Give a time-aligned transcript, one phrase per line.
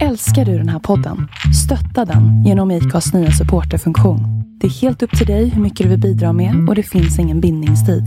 [0.00, 1.28] Älskar du den här podden?
[1.64, 4.20] Stötta den genom IKAs nya supporterfunktion.
[4.60, 7.18] Det är helt upp till dig hur mycket du vill bidra med och det finns
[7.18, 8.04] ingen bindningstid.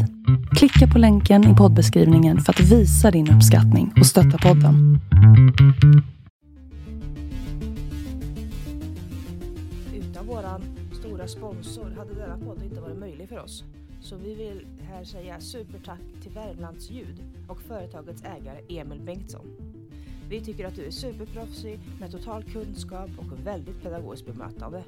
[0.55, 4.99] Klicka på länken i poddbeskrivningen för att visa din uppskattning och stötta podden.
[9.95, 10.43] Utan vår
[10.95, 13.63] stora sponsor hade denna podd inte varit möjlig för oss.
[14.01, 19.45] Så vi vill här säga supertack till Värmlands ljud och företagets ägare Emil Bengtsson.
[20.29, 24.83] Vi tycker att du är superproffsig med total kunskap och väldigt pedagogiskt bemötande.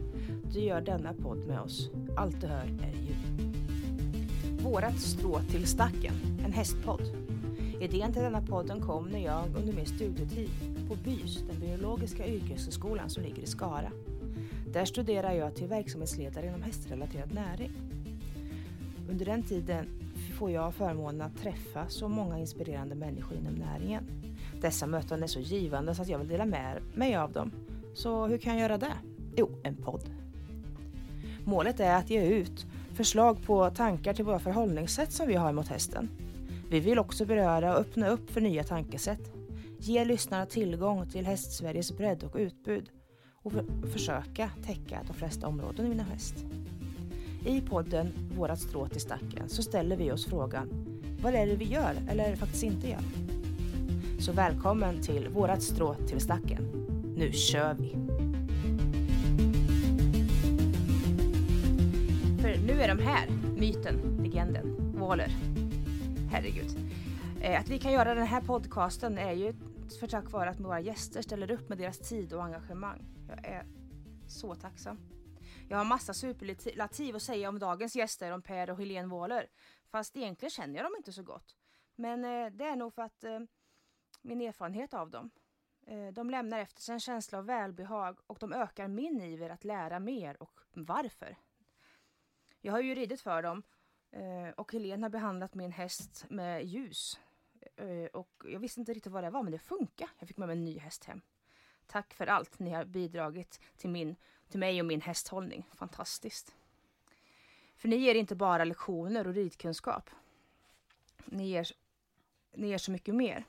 [0.54, 1.90] Du gör denna podd med oss.
[2.18, 3.56] Allt du hör är ljud.
[4.62, 6.14] Vårat strå till stacken,
[6.46, 7.02] en hästpodd.
[7.82, 10.50] Idén till denna podden kom när jag under min studietid
[10.88, 13.92] på BYS, den biologiska yrkeshögskolan som ligger i Skara.
[14.74, 17.72] Där studerar jag till verksamhetsledare inom hästrelaterad näring.
[19.10, 19.88] Under den tiden
[20.40, 24.04] får jag förmånen att träffa så många inspirerande människor inom näringen.
[24.62, 27.52] Dessa möten är så givande så att jag vill dela med mig av dem.
[27.94, 28.94] Så hur kan jag göra det?
[29.36, 30.10] Jo, en podd.
[31.44, 35.68] Målet är att ge ut förslag på tankar till våra förhållningssätt som vi har mot
[35.68, 36.10] hästen.
[36.70, 39.32] Vi vill också beröra och öppna upp för nya tankesätt.
[39.80, 42.90] Ge lyssnarna tillgång till Hästsveriges bredd och utbud
[43.44, 46.46] och för försöka täcka de flesta områden inom häst.
[47.46, 51.66] I podden Vårat strå till stacken så ställer vi oss frågan vad är det vi
[51.66, 53.02] gör eller faktiskt inte gör?
[54.20, 56.64] Så välkommen till Vårat strå till stacken.
[57.18, 57.90] Nu kör vi!
[62.42, 65.32] För nu är de här, myten, legenden, Waller.
[66.32, 66.72] Herregud.
[67.42, 69.54] Eh, att vi kan göra den här podcasten är ju
[70.00, 73.06] för tack vare att våra gäster ställer upp med deras tid och engagemang.
[73.28, 73.66] Jag är
[74.28, 75.00] så tacksam.
[75.70, 79.48] Jag har massa superlativ att säga om dagens gäster, om Per och Helene Waller.
[79.92, 81.56] Fast egentligen känner jag dem inte så gott.
[81.96, 83.40] Men eh, det är nog för att eh,
[84.28, 85.30] min erfarenhet av dem.
[85.88, 89.64] Eh, de lämnar efter sig en känsla av välbehag och de ökar min iver att
[89.64, 91.36] lära mer och varför.
[92.62, 93.64] Jag har ju ridit för dem
[94.12, 97.20] eh, och Helene har behandlat min häst med ljus.
[97.76, 100.10] Eh, och jag visste inte riktigt vad det var men det funkar.
[100.20, 101.22] Jag fick med mig en ny häst hem.
[101.88, 104.16] Tack för allt ni har bidragit till, min,
[104.50, 105.68] till mig och min hästhållning.
[105.76, 106.56] Fantastiskt.
[107.76, 110.10] För ni ger inte bara lektioner och ridkunskap.
[111.26, 111.68] Ni ger,
[112.54, 113.46] ni ger så mycket mer.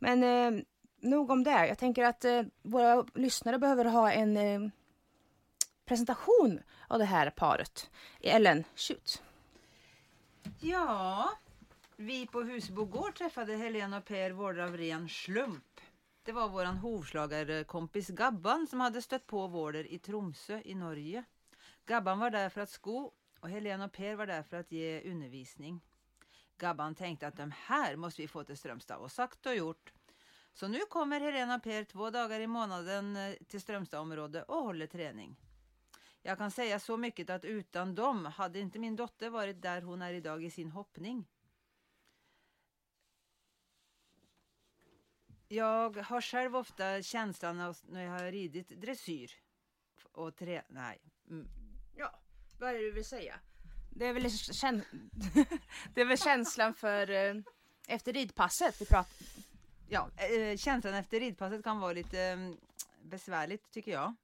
[0.00, 0.62] Men eh,
[1.00, 1.66] nog om det.
[1.66, 4.60] Jag tänker att eh, våra lyssnare behöver ha en eh,
[5.84, 7.90] presentation av det här paret.
[8.20, 9.22] Ellen, shoot.
[10.60, 11.30] Ja,
[11.96, 15.80] vi på Husebo gård träffade Helena och Per Vård av ren slump.
[16.22, 21.24] Det var våran hovslagarkompis Gabban som hade stött på Vårder i Tromsö i Norge.
[21.86, 25.10] Gabban var där för att sko och Helena och Per var där för att ge
[25.10, 25.80] undervisning.
[26.60, 29.92] Gabban tänkte att de här måste vi få till Strömstad och sagt och gjort.
[30.52, 35.36] Så nu kommer Helena Per två dagar i månaden eh, till Strömstadområdet och håller träning.
[36.22, 40.02] Jag kan säga så mycket att utan dem hade inte min dotter varit där hon
[40.02, 41.28] är idag i sin hoppning.
[45.48, 49.32] Jag har själv ofta känslan av när jag har ridit dressyr
[50.12, 50.62] och trä...
[50.68, 50.98] Nej.
[51.30, 51.48] Mm.
[51.96, 52.20] Ja,
[52.58, 53.40] vad är det du vill säga?
[53.90, 54.84] Det är väl, käns-
[55.94, 57.34] det är väl känslan för eh,
[57.88, 59.26] efter ridpasset vi pratar
[59.88, 62.50] Ja, eh, känslan efter ridpasset kan vara lite eh,
[63.02, 64.14] besvärligt tycker jag.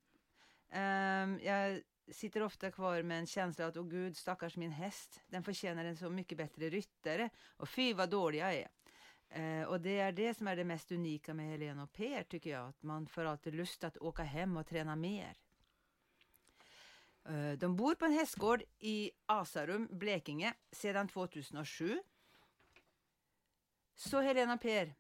[0.70, 1.80] Eh, jag
[2.12, 5.84] sitter ofta kvar med en känsla av att, åh gud, stackars min häst, den förtjänar
[5.84, 7.30] en så mycket bättre ryttare.
[7.56, 8.68] Och fy vad dålig jag är.
[9.30, 12.50] Eh, och det är det som är det mest unika med Helena och Per tycker
[12.50, 15.36] jag, att man får alltid lust att åka hem och träna mer.
[17.28, 22.02] Eh, de bor på en hästgård i Asarum, Blekinge, sedan 2007.
[23.94, 24.94] Så Helena och Per,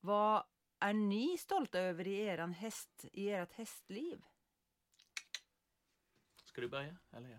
[0.00, 0.44] vad
[0.78, 4.22] är ni stolta över i, eran häst, i ert hästliv?
[6.44, 6.96] Ska du börja?
[7.12, 7.38] Eller jag?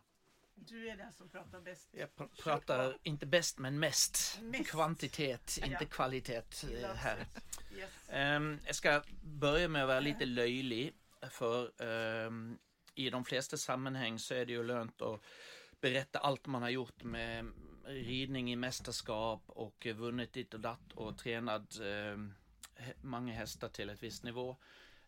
[0.55, 1.89] Du är den som pratar bäst.
[1.91, 4.39] Jag pr- pratar inte bäst men mest.
[4.41, 4.69] Mest.
[4.69, 5.87] Kvantitet, inte Ja.
[5.89, 6.41] kvalitet
[6.83, 7.25] eh, här.
[7.75, 7.89] Yes.
[8.09, 10.93] Ehm, jag ska börja med att vara lite löjlig.
[11.29, 12.57] För ehm,
[12.95, 15.21] i de flesta sammanhang så är det ju lönt att
[15.81, 17.51] berätta allt man har gjort med
[17.85, 22.17] ridning i mästerskap och vunnit ditt och datt och tränat eh,
[23.01, 24.57] många hästar till ett visst nivå.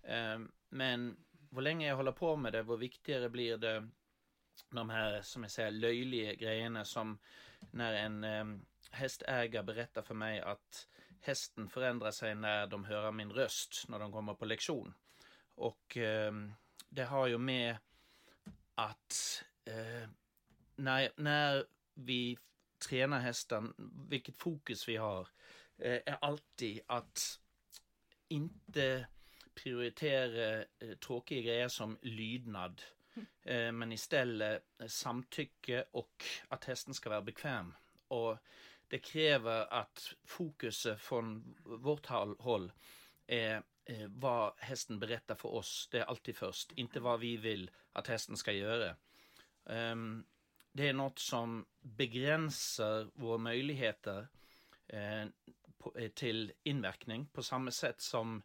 [0.04, 0.40] Eh,
[0.70, 1.18] men
[1.52, 3.90] hur länge jag håller på med det, hur viktigare blir det
[4.72, 7.20] de här, som jag säger, löjliga grejerna som
[7.72, 8.46] när en eh,
[8.92, 10.88] hästägare berättar för mig att
[11.22, 14.94] hästen förändrar sig när de hör min röst när de kommer på lektion.
[15.56, 16.34] Och eh,
[16.94, 17.78] det har ju med
[18.76, 20.10] att eh,
[20.76, 22.38] när, när vi
[22.88, 23.74] tränar hästen,
[24.10, 25.28] vilket fokus vi har,
[25.78, 27.40] eh, är alltid att
[28.28, 29.08] inte
[29.54, 32.82] prioritere eh, tråkiga grejer som lydnad.
[33.46, 37.74] Eh, men istället samtycke och att hästen ska vara bekväm.
[38.08, 38.38] Och
[38.88, 42.06] det kräver att fokuset från vårt
[42.40, 42.72] håll
[43.28, 45.88] är eh, vad hästen berättar för oss.
[45.92, 48.96] Det är alltid först, inte vad vi vill att hästen ska göra.
[49.64, 50.26] Um,
[50.72, 54.28] det är något som begränsar våra möjligheter
[54.88, 55.26] eh,
[55.78, 58.44] på, eh, till inverkning på samma sätt som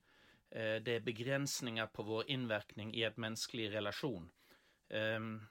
[0.50, 4.30] eh, det är begränsningar på vår inverkning i ett mänsklig relation.
[4.88, 5.46] Ehm, um,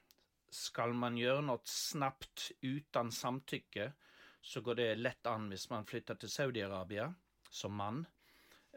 [0.50, 3.94] ska man göra något snabbt utan samtycke
[4.42, 7.16] så går det lätt an om man flyttar till Saudiarabien
[7.50, 8.06] som man.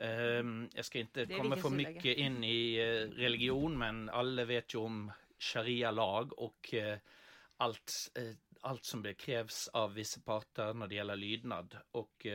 [0.00, 4.78] Ehm, jag ska inte komma för mycket in i eh, religion men alla vet ju
[4.78, 6.98] om sharia-lag och eh,
[7.56, 11.76] allt, eh, allt som det krävs av vissa parter när det gäller lydnad.
[11.90, 12.26] Och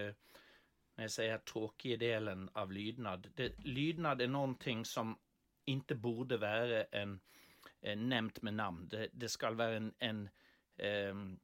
[0.95, 5.17] när jag säger tråkiga delen av lydnad, det, lydnad är någonting som
[5.65, 7.19] inte borde vara en,
[7.81, 8.88] en nämnt med namn.
[8.88, 10.29] Det, det ska vara en, en
[10.77, 11.39] ehm,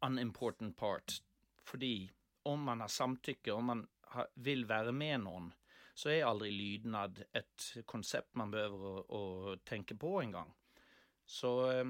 [0.00, 1.12] unimportant part.
[1.64, 2.10] Fordi
[2.42, 3.86] om man har samtycke, om man
[4.34, 5.54] vill vara med någon,
[5.94, 10.54] så är aldrig lydnad ett koncept man behöver tänka på en gång.
[11.24, 11.84] Så eh,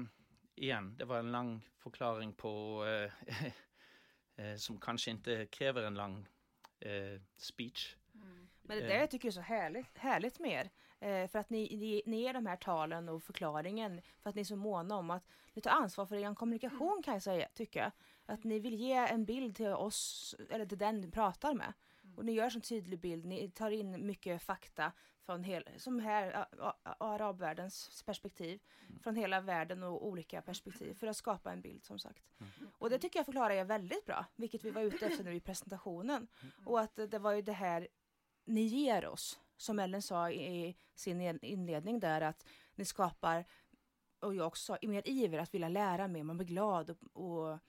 [0.55, 3.45] igen, det var en lång förklaring på eh,
[4.45, 6.27] eh, som kanske inte kräver en lång
[6.79, 7.95] eh, speech.
[8.61, 8.89] Men det Eh.
[8.89, 10.69] där jag tycker jag är så härligt, härligt med er.
[11.07, 14.41] Eh, för att ni, ni, ni ger de här talen och förklaringen för att ni
[14.41, 17.91] är så måna om att ni tar ansvar för er kommunikation kan jag säga, tycka.
[18.25, 21.73] Att ni vill ge en bild till oss, eller till den ni pratar med.
[22.15, 24.91] Och ni gör en tydlig bild, ni tar in mycket fakta
[25.25, 28.61] från hela, som här, a- a- arabvärldens perspektiv.
[29.03, 32.23] Från hela världen och olika perspektiv för att skapa en bild som sagt.
[32.79, 35.39] Och det tycker jag förklarar er väldigt bra, vilket vi var ute efter nu i
[35.39, 36.27] presentationen.
[36.65, 37.87] Och att det var ju det här
[38.45, 43.45] ni ger oss, som Ellen sa i sin in- inledning där, att ni skapar,
[44.19, 47.59] och jag också, i mer iver att vilja lära mer, man blir glad och, och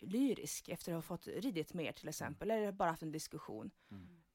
[0.00, 3.70] lyrisk efter att ha fått ridit mer till exempel, eller bara haft en diskussion.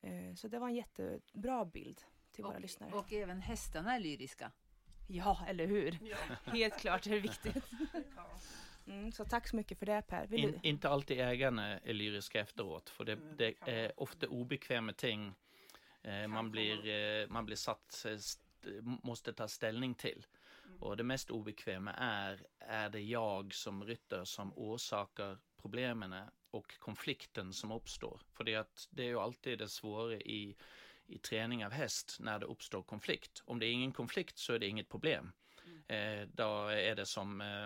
[0.02, 2.02] Eh, så det var en jättebra bild
[2.32, 2.94] till våra lyssnare.
[2.94, 4.52] Och även hästarna är lyriska.
[5.08, 5.98] ja, eller hur?
[6.02, 6.18] Ja.
[6.52, 7.64] Helt klart är det viktigt.
[8.88, 10.34] Mm, så tack så mycket för det Per.
[10.34, 15.34] In, inte alltid ägarna är lyriska efteråt, för det, Mm, det är ofta obekväma ting
[16.02, 20.26] eh, man, blir, eh, man blir satt, eh, st- måste ta ställning till.
[20.86, 20.92] Mm.
[20.92, 26.16] Och det mest obekväma är, är det jag som ryttare som orsakar problemen
[26.52, 28.22] och konflikten som uppstår?
[28.32, 30.56] För det, att det är ju alltid det svåra i,
[31.08, 33.44] i träning av häst när det uppstår konflikt.
[33.46, 35.32] Om det är ingen konflikt så är det inget problem.
[35.88, 37.66] Eh, då är det som eh,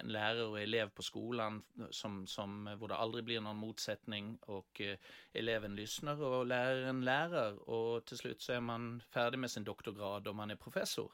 [0.00, 4.80] en lärare och elev på skolan som, som, hvor det aldrig blir någon motsättning och
[4.80, 4.98] eh,
[5.32, 10.28] eleven lyssnar och läraren lärer och till slut så är man färdig med sin doktorgrad
[10.28, 11.12] och man är professor.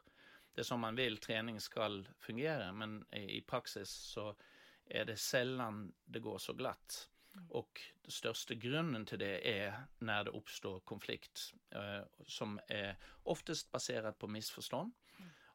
[0.55, 4.37] Det är som man vill träning ska fungera men i, praxis så
[4.85, 7.09] är det sällan det går så glatt.
[7.49, 13.71] Och den största grunden till det är när det uppstår konflikt eh, som är oftast
[13.71, 14.93] baserat på missförstånd.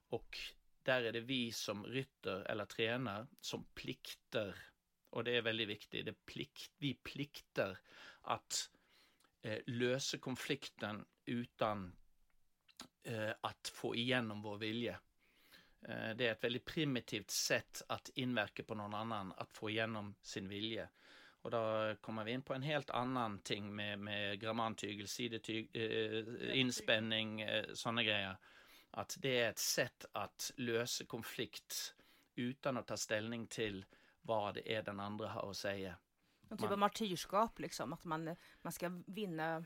[0.10, 0.38] Och
[0.84, 4.56] där är det vi som rytter eller tränare som plikter,
[5.10, 7.78] och det är väldigt viktigt, det plikt, vi plikter
[8.22, 8.70] att
[9.42, 11.96] eh, lösa konflikten utan
[13.42, 15.00] att få igenom vår vilja.
[15.82, 20.16] Eh, det är ett väldigt primitivt sätt att inverka på någon annan, att få igenom
[20.22, 20.90] sin vilja.
[21.42, 26.60] Och då kommer vi in på en helt annan ting med, med grammantygel, sidetyg, eh,
[26.60, 28.38] inspänning, eh, sådana grejer.
[28.92, 31.96] Att det är ett sätt att lösa konflikt
[32.36, 33.86] utan att ta ställning till
[34.22, 35.96] vad det är den andra har att säga.
[36.42, 39.66] Någon typ man- av martyrskap liksom, att man, man ska vinna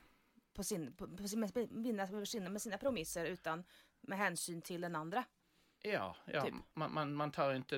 [0.53, 3.63] på sin, på, på sin, över sina, med sina promisser utan
[4.01, 5.24] med hänsyn till den andra.
[5.84, 6.41] Ja, ja.
[6.46, 6.53] Typ.
[6.74, 7.75] Man, man, man tar inte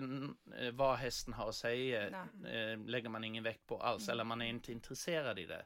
[0.57, 2.71] eh, vad hästen har att säga, Nej.
[2.71, 5.65] eh, lägger man ingen vikt på alls, eller man är inte intresserad i det.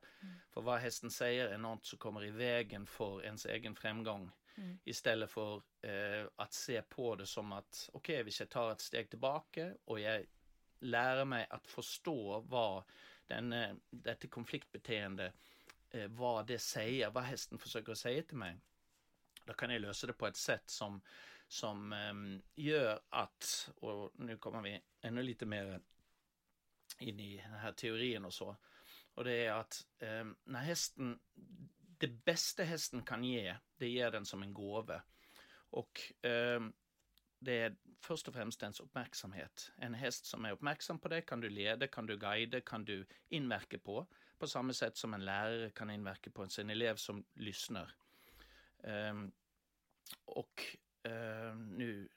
[0.54, 4.32] För vad hästen säger är något som kommer i vägen för ens egen framgång.
[4.56, 4.80] Mm.
[4.84, 9.10] Istället för eh, att se på det som att, okej, vi ska ta ett steg
[9.10, 10.26] tillbaka och jag
[10.80, 12.84] lär mig att förstå vad
[13.28, 15.34] den, eh, detta konfliktbeteende,
[15.90, 18.60] Eh, vad det säger, vad hästen försöker säga till mig.
[19.44, 21.02] Då kan jag lösa det på ett sätt som,
[21.48, 25.82] som ehm, gör att, och nu kommer vi ännu lite mer
[27.00, 28.56] in i den här teorin och så.
[29.14, 31.20] Och det är att ehm, när hästen,
[31.98, 35.04] det bästa hästen kan ge, det ger den som en gåva.
[35.70, 36.74] Och ehm,
[37.40, 39.72] det är först och främst ens uppmärksamhet.
[39.78, 43.06] En häst som är uppmärksam på det kan du leda, kan du guida, kan du
[43.30, 44.08] inverka på.
[44.40, 47.92] På samma sätt som en lärare kan inverka på sin elev som lyssnar.
[48.84, 49.32] Ehm,
[50.26, 52.10] och ehm, nu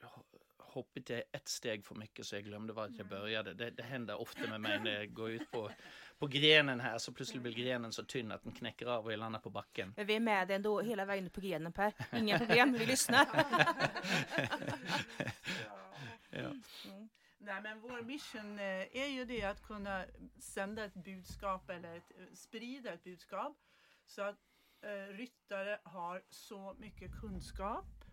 [0.59, 3.55] hoppade jag ett steg för mycket så jag glömde var jag började.
[3.55, 5.71] Det, det händer ofta med mig när jag går ut på,
[6.19, 9.19] på grenen här så plötsligt blir grenen så tunn att den knäcker av och jag
[9.19, 9.95] landar på backen.
[9.97, 11.93] Men vi är med ändå hela vägen upp på grenen Per.
[12.12, 13.27] Inga problem, vi lyssnar.
[16.31, 16.53] Ja.
[17.42, 20.04] Nej, men vår mission eh, är ju det att kunna
[20.38, 23.56] sända ett budskap eller ett, eh, sprida ett budskap
[24.06, 24.38] så att
[24.80, 28.04] eh, ryttare har så mycket kunskap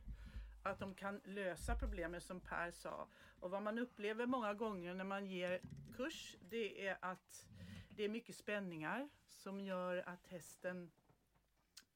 [0.64, 3.08] att de kan lösa problemet som Per sa.
[3.40, 5.62] Och vad man upplever många gånger när man ger
[5.96, 7.48] kurs det är att
[7.90, 10.92] det är mycket spänningar som gör att hästen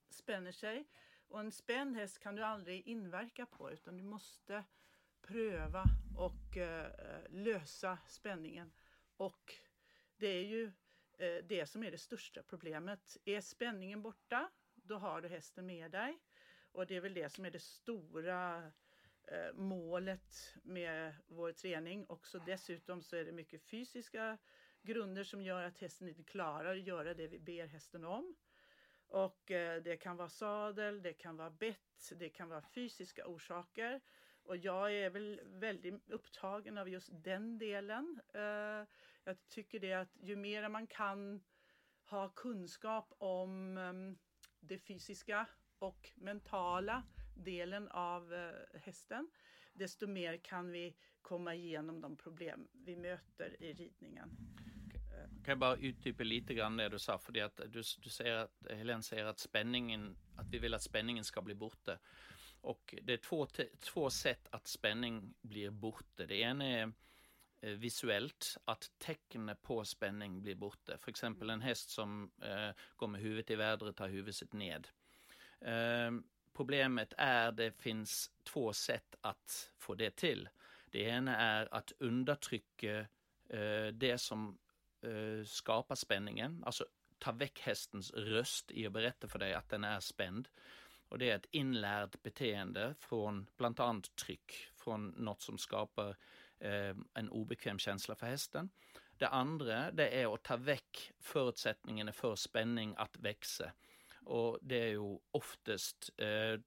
[0.10, 0.88] spänner sig.
[1.28, 4.64] Och en spänd häst kan du aldrig inverka på utan du måste
[5.22, 5.84] pröva
[6.18, 6.92] och eh,
[7.30, 8.72] lösa spänningen.
[9.18, 9.54] Och
[10.18, 10.72] det är ju
[11.18, 13.18] eh, det som är det största problemet.
[13.26, 16.20] Är spänningen borta, då har du hästen med dig.
[16.72, 18.72] Och det är väl det som är det stora
[19.24, 22.06] eh, målet med vår träning.
[22.10, 24.38] Också dessutom så är det mycket fysiska
[24.82, 28.36] grunder som gör att hästen inte klarar att göra det vi ber hästen om.
[29.08, 34.02] Och eh, det kan vara sadel, det kan vara bett, det kan vara fysiska orsaker.
[34.52, 38.22] Och jag är väl väldigt upptagen av just den delen.
[38.34, 38.88] Eh,
[39.24, 41.42] jag tycker det att ju mer man kan
[42.04, 44.18] ha kunskap om ehm,
[44.60, 45.46] det fysiska
[45.80, 47.04] och mentala
[47.36, 49.32] delen av eh, hästen,
[49.74, 54.30] desto mer kan vi komma igenom de problem vi möter i ridningen.
[55.20, 58.36] Kan jag bara utdypa lite grann det du sa, för det att du, du säger
[58.36, 62.00] att Helene säger att spänningen, att vi vill att spänningen ska bli borta.
[62.62, 63.48] Och det är två,
[63.80, 66.26] två sätt att spänning blir borta.
[66.26, 66.94] Det ena är
[67.62, 70.98] eh, visuellt, att tecken på spänning blir borta.
[70.98, 74.88] För exempel en häst som eh, går med huvudet i vädret tar huvudet ned.
[75.60, 76.12] Eh,
[76.54, 80.50] problemet är det finns två sätt att få det till.
[80.92, 83.00] Det ena är att undertrycka
[83.50, 84.58] eh, det som
[85.02, 86.86] eh, skapar spänningen, alltså
[87.18, 90.48] ta väck hästens röst i att berätta för dig att den är spänd.
[91.12, 96.10] Och det är ett inlärt beteende från bland annat tryck, från något som skapar
[96.60, 98.70] eh, en obekväm känsla för hästen.
[99.18, 103.72] Det andra, det är att ta väck förutsättningarna för spänning att växa.
[104.26, 106.60] Och det är ju oftast eh,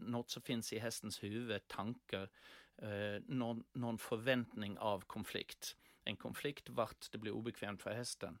[0.00, 2.30] något som finns i hästens huvud, tankar,
[2.76, 5.76] eh, någon, någon förväntning av konflikt.
[6.04, 8.38] En konflikt vart det blir obekvämt för hästen.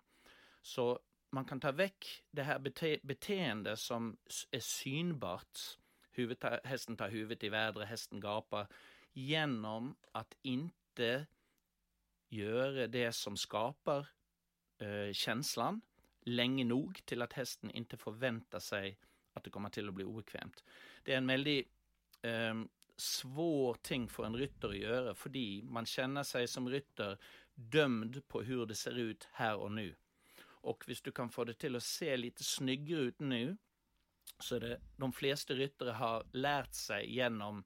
[0.62, 1.00] Så
[1.32, 4.16] man kan ta väck det här bete beteendet som
[4.50, 5.58] är synbart.
[6.10, 8.66] Huvudet, hästen tar huvudet i vädret, hästen gapar.
[9.12, 11.26] Genom att inte
[12.28, 14.06] göra det som skapar
[14.78, 15.80] eh, känslan
[16.20, 18.98] länge nog till att hästen inte förväntar sig
[19.32, 20.64] att det kommer till att bli obekvämt.
[21.02, 21.68] Det är en väldigt
[22.22, 22.54] eh,
[22.96, 27.18] svår ting för en rytter att göra, för man känner sig som rytter
[27.54, 29.94] dömd på hur det ser ut här och nu.
[30.62, 33.56] Och hvis du kan få det till att se lite snyggare ut nu,
[34.38, 37.64] så är det de flesta ryttare har lärt sig genom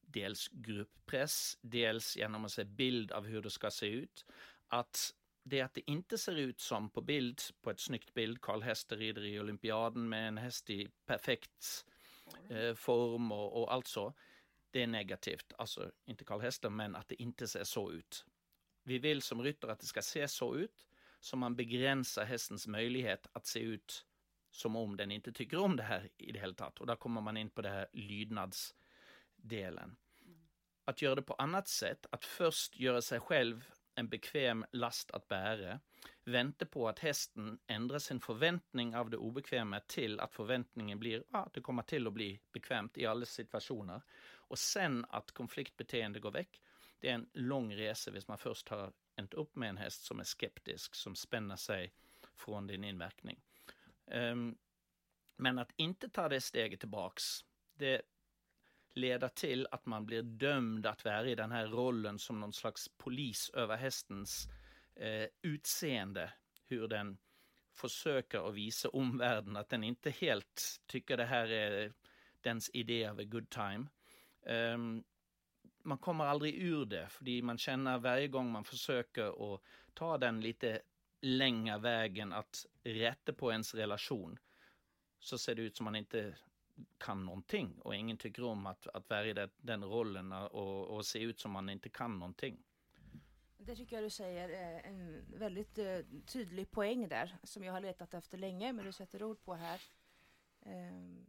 [0.00, 4.24] dels grupppress, dels genom att se bild av hur det ska se ut,
[4.68, 5.14] att
[5.44, 8.96] det att det inte ser ut som på bild, på ett snyggt bild, Karl Hester
[8.96, 11.86] rider i olympiaden med en häst i perfekt
[12.50, 14.14] eh, form och, och allt så,
[14.70, 15.52] det är negativt.
[15.58, 18.24] Alltså inte Karl Hester, men att det inte ser så ut.
[18.82, 20.86] Vi vill som ryttare att det ska se så ut,
[21.22, 24.06] så man begränsar hästens möjlighet att se ut
[24.50, 26.80] som om den inte tycker om det här i det hela taget.
[26.80, 29.96] Och där kommer man in på det här lydnadsdelen.
[30.84, 33.64] Att göra det på annat sätt, att först göra sig själv
[33.94, 35.80] en bekväm last att bära,
[36.24, 41.46] vänta på att hästen ändrar sin förväntning av det obekväma till att förväntningen blir att
[41.46, 44.02] ah, det kommer till att bli bekvämt i alla situationer.
[44.34, 46.62] Och sen att konfliktbeteende går väck.
[46.98, 50.20] Det är en lång resa hvis man först har inte upp med en häst som
[50.20, 51.92] är skeptisk, som spänner sig
[52.34, 53.40] från din inverkning.
[54.06, 54.56] Ehm,
[55.36, 57.24] men att inte ta det steget tillbaks,
[57.74, 58.02] det
[58.94, 62.88] leder till att man blir dömd att vara i den här rollen som någon slags
[62.88, 64.48] polis över hästens
[64.94, 66.32] eh, utseende,
[66.64, 67.18] hur den
[67.74, 71.92] försöker att visa omvärlden att den inte helt tycker det här är
[72.40, 73.86] dens idé av a good time.
[74.46, 75.04] Um,
[75.82, 79.60] man kommer aldrig ur det, för man känner varje gång man försöker att
[79.94, 80.82] ta den lite
[81.20, 84.38] längre vägen att rätta på ens relation,
[85.18, 86.36] så ser det ut som man inte
[86.98, 91.18] kan någonting och ingen tycker om att, att vara i den rollen och, och se
[91.18, 92.64] ut som man inte kan någonting.
[93.58, 97.80] Det tycker jag du säger är en väldigt eh, tydlig poäng där som jag har
[97.80, 99.80] letat efter länge men du sätter ord på här.
[100.66, 101.26] Ehm,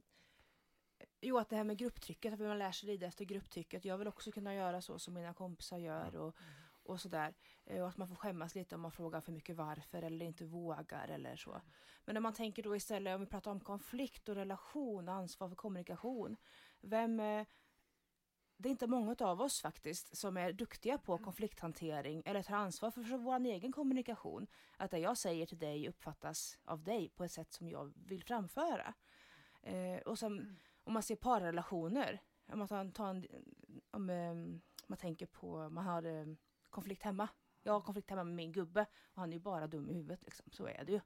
[1.26, 3.86] Jo, att det här med grupptrycket, att man lär sig rida efter grupptrycket.
[3.86, 6.36] Jag vill också kunna göra så som mina kompisar gör och,
[6.84, 7.34] och sådär.
[7.66, 10.46] Eh, Och att man får skämmas lite om man frågar för mycket varför eller inte
[10.46, 11.62] vågar eller så.
[12.06, 15.56] Men när man tänker då istället, om vi pratar om konflikt och relation, ansvar för
[15.56, 16.38] kommunikation.
[16.82, 17.20] Vem...
[17.20, 17.46] eh,
[18.58, 22.92] Det är inte många av oss faktiskt som är duktiga på konflikthantering eller tar ansvar
[22.92, 24.48] för, vår egen kommunikation.
[24.78, 28.24] Att det jag säger till dig uppfattas av dig på ett sätt som jag vill
[28.24, 28.94] framföra.
[29.64, 32.22] Eh, och som, om man ser parrelationer,
[32.52, 33.28] om man, tar en,
[33.92, 34.34] om eh,
[34.88, 36.26] man tänker på, man har eh,
[36.70, 37.28] konflikt hemma.
[37.66, 40.24] Jag har konflikt hemma med min gubbe och han är ju bara dum i huvudet.
[40.24, 40.46] Liksom.
[40.52, 41.02] Så är det ju.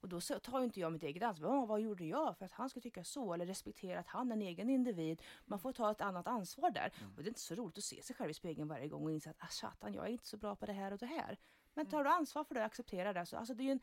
[0.00, 1.48] Och då tar ju inte jag mitt eget ansvar.
[1.48, 3.34] "Åh, Vad gjorde jag för att han ska tycka så?
[3.34, 5.22] Eller respektera att han är en egen individ.
[5.44, 6.92] Man får ta ett annat ansvar där.
[7.16, 9.10] Och det är inte så roligt att se sig själv i spegeln varje gång och
[9.10, 11.38] inse att ah, satan, jag är inte så bra på det här och det här.
[11.74, 13.26] Men tar du ansvar för det och accepterar det.
[13.26, 13.80] Så, alltså, det är ju en,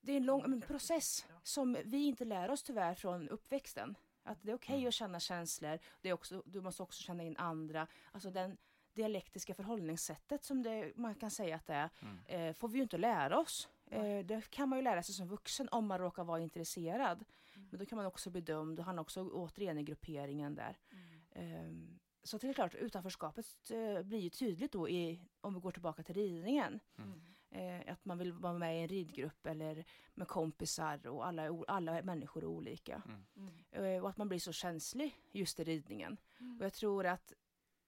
[0.00, 3.94] det är en lång en process som vi inte lär oss tyvärr från uppväxten.
[4.22, 5.78] Att det är okej att känna känslor.
[6.00, 7.86] Det är också, du måste också känna in andra.
[8.12, 8.56] Alltså den
[8.94, 11.74] dialektiska förhållningssättet som det, man kan säga att det
[12.26, 13.68] är, eh, får vi ju inte lära oss.
[13.86, 17.24] Eh, det kan man ju lära sig som vuxen om man råkar vara intresserad.
[17.70, 20.78] Men då kan man också bli dömd och han också återigen i grupperingen där.
[21.34, 25.70] Ehm, så det är klart, utanförskapet eh, blir ju tydligt då i, om vi går
[25.70, 26.80] tillbaka till ridningen.
[27.54, 32.02] Eh, att man vill vara med i en ridgrupp eller med kompisar och alla, alla
[32.02, 33.02] människor är olika.
[33.70, 36.16] Eh, och att man blir så känslig just i ridningen.
[36.58, 37.32] Och jag tror att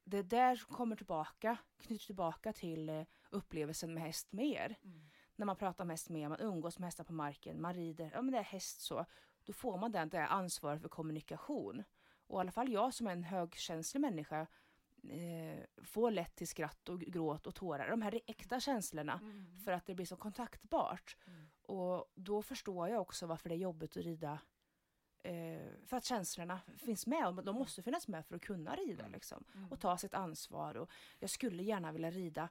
[0.04, 4.78] det där kommer tillbaka, knyter tillbaka till eh, upplevelsen med häst mer.
[5.36, 8.22] När man pratar om häst mer, man umgås med hästar på marken, man rider, ja
[8.22, 9.06] men det är häst så.
[9.44, 11.84] Då får man det, här ansvaret för kommunikation.
[12.26, 14.46] Och i alla fall jag som är en högkänslig människa
[15.10, 17.90] eh, får lätt till skratt och gråt och tårar.
[17.90, 19.20] De här äkta känslorna
[19.64, 21.16] för att det blir så kontaktbart.
[21.62, 24.38] Och då förstår jag också varför det är jobbigt att rida.
[25.22, 29.08] Eh, för att känslorna finns med och de måste finnas med för att kunna rida
[29.08, 29.44] liksom.
[29.70, 30.74] Och ta sitt ansvar.
[30.74, 32.48] Och jag skulle gärna vilja rida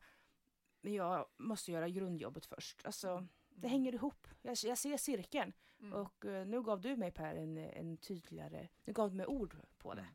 [0.82, 2.86] men jag måste göra grundjobbet först.
[2.86, 4.28] Alltså, det hänger ihop.
[4.42, 5.54] Jag, jag ser cirkeln.
[5.94, 9.94] Och eh, nu gav du mig Per en, en tydligare, du gav mig ord på
[9.94, 10.06] det.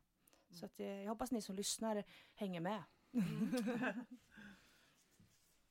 [0.51, 2.83] Så att, eh, jag hoppas ni som lyssnar hänger med.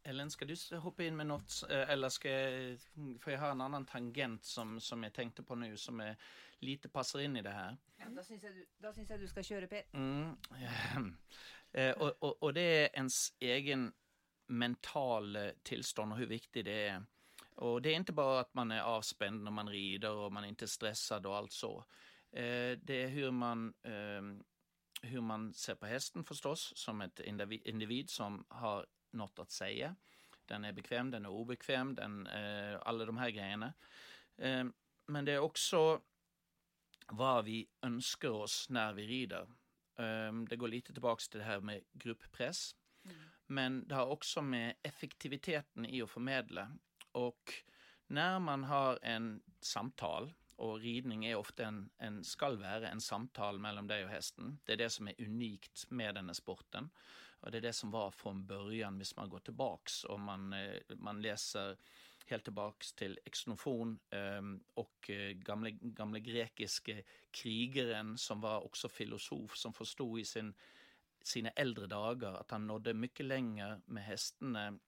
[0.04, 2.80] Ellen, ska du hoppa in med något eh, eller ska jag,
[3.20, 6.16] för jag har en annan tangent som, som jag tänkte på nu som är,
[6.60, 7.78] lite passar in i det här.
[8.16, 9.84] Da syns jeg du, da syns jeg du skal kjøre, Per.
[9.94, 10.38] Mm.
[11.72, 13.94] Eh, och, och, och det är ens egen
[14.48, 17.04] mentala tillstånd och hur viktigt det är.
[17.56, 20.48] Och det är inte bara att man är avspänd när man rider och man är
[20.48, 21.86] inte stressad och allt så.
[22.32, 24.22] Det är hur man, eh,
[25.02, 29.96] hur man ser på hästen förstås, som ett individ, som har något att säga.
[30.46, 33.74] Den är bekväm, den är obekväm, den, eh, alla de här grejerna.
[34.38, 34.66] Eh,
[35.06, 36.02] men det är också
[37.08, 39.48] vad vi önskar oss när vi rider.
[39.98, 42.76] Ehm, Det går lite tillbaks till det här med grupppress.
[43.46, 46.78] Men det har också med effektiviteten i att förmedla.
[47.12, 47.54] Och
[48.08, 53.60] när man har en samtal, och ridning är ofta en, en skal vara en samtal
[53.60, 54.60] mellan dig och hästen.
[54.66, 56.90] Det är det som är unikt med den här sporten.
[57.40, 60.82] Och det är det som var från början, om man går tillbaks och man, eh,
[60.96, 61.78] man läser
[62.26, 68.90] helt tillbaks till eksonofon og ehm, och eh, gamle, gamle grekiske krigaren som var också
[68.90, 70.54] filosof som förstod i sin,
[71.28, 74.80] sina äldre dagar att han nådde mycket längre med hästarna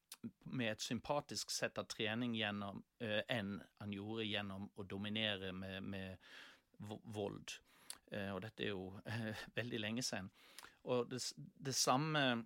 [0.44, 5.84] med ett sympatiskt sätt att träning genom, eh, än han gjorde genom att dominera med,
[5.84, 6.18] med
[7.04, 7.52] våld.
[8.12, 10.30] Eh, och detta är ju eh, väldigt länge sedan.
[10.82, 12.46] Och det, detsamma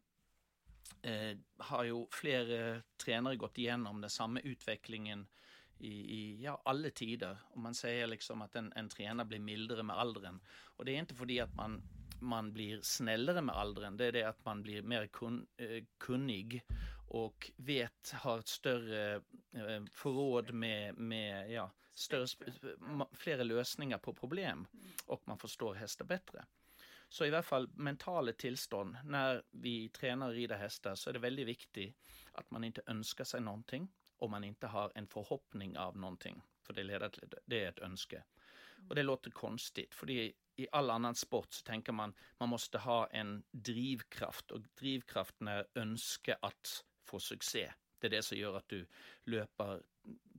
[1.01, 5.27] eh, har ju flera tränare gått igenom, den samma utvecklingen
[5.77, 7.38] i, i ja, alla tider.
[7.43, 10.39] Och man säger liksom att en, en tränare blir mildare med åldern.
[10.47, 11.82] Och det är inte för att man,
[12.23, 16.63] man blir snällare med åldern, det är det att man blir mer kun, eh, kunnig
[17.09, 19.15] och vet, har ett större
[19.53, 22.27] eh, förråd med, med ja, större,
[23.12, 24.67] flera lösningar på problem
[25.05, 26.45] och man förstår hästar bättre.
[27.09, 31.19] Så i alla fall mentala tillstånd, när vi tränar och rider hästar så är det
[31.19, 31.95] väldigt viktigt
[32.31, 36.41] att man inte önskar sig någonting om man inte har en förhoppning av någonting.
[36.62, 38.23] För det, leder till, det är ett önske.
[38.89, 42.78] Och det låter konstigt, för det i all annan sport så tänker man man måste
[42.78, 47.74] ha en drivkraft och drivkraften är önska att få succé.
[48.00, 48.88] Det är det som gör att du
[49.24, 49.82] löper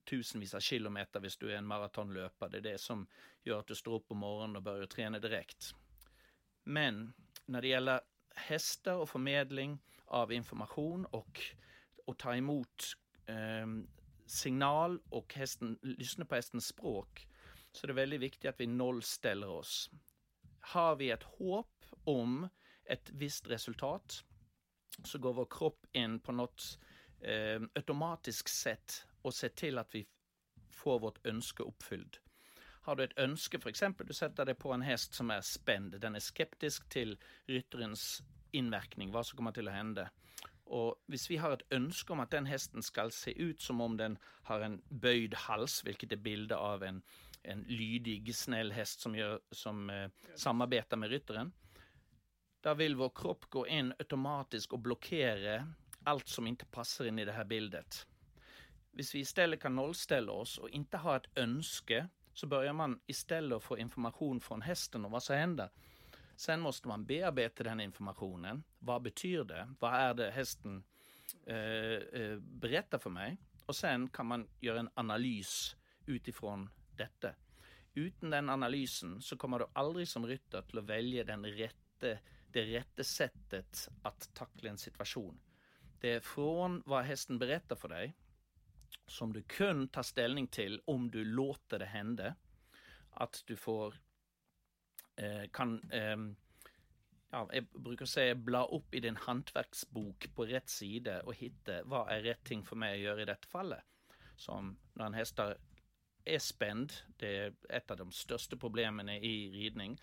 [0.05, 2.51] tusenvis av kilometer om du är en maratonlöpare.
[2.51, 3.07] Det är det som
[3.45, 5.75] gör att du står upp på morgonen och börjar träna direkt.
[6.65, 7.13] Men
[7.47, 8.01] när det gäller
[8.35, 11.41] hästar och förmedling av information och,
[12.05, 12.85] och ta emot
[13.27, 13.67] eh,
[14.27, 17.29] signal och hästen, lyssna på hästens språk
[17.77, 19.91] så det är det väldigt viktigt att vi nollställer oss.
[20.61, 22.49] har vi ett hopp om
[22.85, 24.25] ett visst resultat
[25.05, 26.79] så går vår kropp in på något
[27.21, 30.07] eh, automatiskt sätt och ser till att vi
[30.71, 32.21] får vårt önske uppfyllt.
[32.57, 36.01] Har du ett önske, för exempel, du sätter dig på en häst som är spänd,
[36.01, 40.11] den är skeptisk till ryttarens inverkning, vad som kommer till att hända.
[40.65, 43.97] Och om vi har ett önske om att den hästen ska se ut som om
[43.97, 47.03] den har en böjd hals, vilket är bilder av en,
[47.45, 51.53] en lydig, snäll häst som, gör, som eh, samarbetar med ryttaren.
[52.61, 55.73] Där vill vår kropp gå in automatiskt och blockera
[56.05, 58.07] allt som inte passar in i det här bildet.
[58.93, 63.63] Om vi istället kan nollställa oss och inte ha ett önske så börjar man istället
[63.63, 65.71] få information från hästen om vad som händer.
[66.37, 68.65] Sen måste man bearbeta den informationen.
[68.79, 69.75] Vad betyder det?
[69.81, 70.85] Vad är det hästen
[71.47, 73.39] eh, eh, berättar för mig?
[73.67, 75.77] Och sen kan man göra en analys
[76.07, 77.35] utifrån dette.
[77.95, 82.19] Utan den analysen så kommer du aldrig som ryttare till att välja den rette,
[82.53, 85.41] det rätta sättet att tackla en situation.
[86.01, 88.15] Det är från vad hästen berättar för dig
[89.07, 92.35] som du kan ta ställning till om du låter det hända.
[93.11, 93.95] Att du får
[95.17, 96.17] eh, kan eh,
[97.31, 102.09] ja, jag brukar säga bla upp i din hantverksbok på rätt sida och hitta vad
[102.09, 103.83] är rätt ting för mig att göra i detta fallet.
[104.37, 105.39] Som när en häst
[106.25, 110.01] är spänd, det är ett av de största problemen i ridning,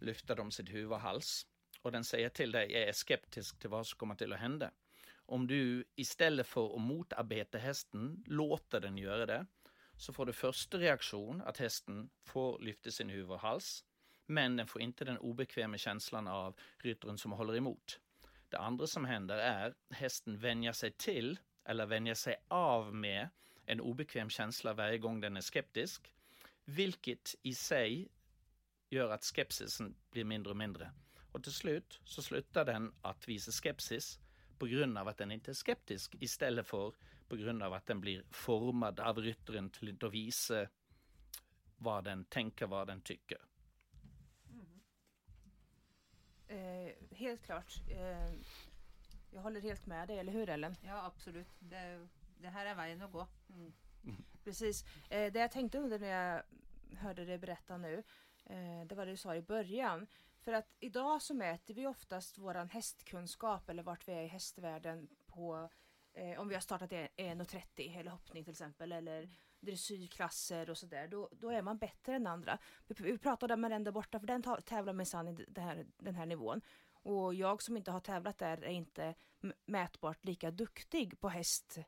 [0.00, 1.46] lyfter de sitt huvud och hals
[1.82, 4.70] och den säger till dig, jag är skeptisk till vad som kommer till att hända.
[5.16, 9.46] Om du istället för att motarbeta hästen låter den göra det,
[9.96, 13.84] så får du första reaktion att hästen får lyfta sin huvud och hals,
[14.26, 18.00] men den får inte den obekväma känslan av ryttaren som håller emot.
[18.48, 23.28] Det andra som händer är hästen vänjer sig till eller vänjer sig av med
[23.66, 26.12] en obekväm känsla varje gång den är skeptisk,
[26.64, 28.08] vilket i sig
[28.90, 30.92] gör att skepsisen blir mindre och mindre.
[31.32, 34.18] Och till slut så slutar den att visa skepsis
[34.58, 36.94] på grund av att den inte är skeptisk istället för
[37.28, 40.68] på grund av att den blir formad av ryttaren till att visa
[41.76, 43.38] vad den tänker, vad den tycker.
[46.48, 47.74] Eh, helt klart.
[47.90, 48.34] Eh,
[49.30, 50.76] jag håller helt med dig, eller hur Ellen?
[50.82, 51.56] Ja, absolut.
[51.58, 53.26] Det, det här är vägen att gå.
[54.44, 54.84] Precis.
[55.10, 56.42] Eh, det jag tänkte under när jag
[56.98, 58.02] hörde dig berätta nu,
[58.44, 60.06] eh, det var det du sa i början.
[60.40, 65.08] För att idag så mäter vi oftast våran hästkunskap eller vart vi är i hästvärlden
[65.26, 65.68] på
[66.12, 71.08] eh, om vi har startat i 1.30 eller hoppning till exempel eller dressyrklasser och sådär.
[71.08, 72.58] Då, då är man bättre än andra.
[72.86, 76.14] Vi, vi pratade med den där borta för den tävlar minsann i den här, den
[76.14, 76.60] här nivån.
[76.92, 79.14] Och jag som inte har tävlat där är inte
[79.66, 81.78] mätbart lika duktig på häst